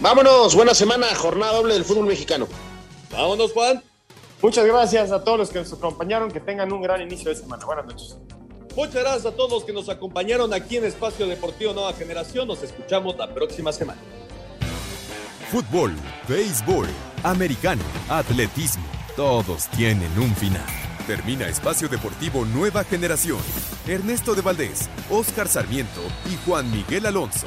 [0.00, 2.48] Vámonos, buena semana, jornada doble del fútbol mexicano.
[3.10, 3.82] Vámonos, Juan.
[4.40, 7.64] Muchas gracias a todos los que nos acompañaron, que tengan un gran inicio de semana.
[7.64, 8.16] Buenas noches.
[8.76, 12.46] Muchas gracias a todos los que nos acompañaron aquí en Espacio Deportivo Nueva Generación.
[12.46, 14.00] Nos escuchamos la próxima semana.
[15.50, 15.94] Fútbol,
[16.28, 16.86] béisbol,
[17.24, 18.84] americano, atletismo,
[19.16, 20.66] todos tienen un final.
[21.06, 23.40] Termina Espacio Deportivo Nueva Generación.
[23.86, 27.46] Ernesto de Valdés, Oscar Sarmiento y Juan Miguel Alonso.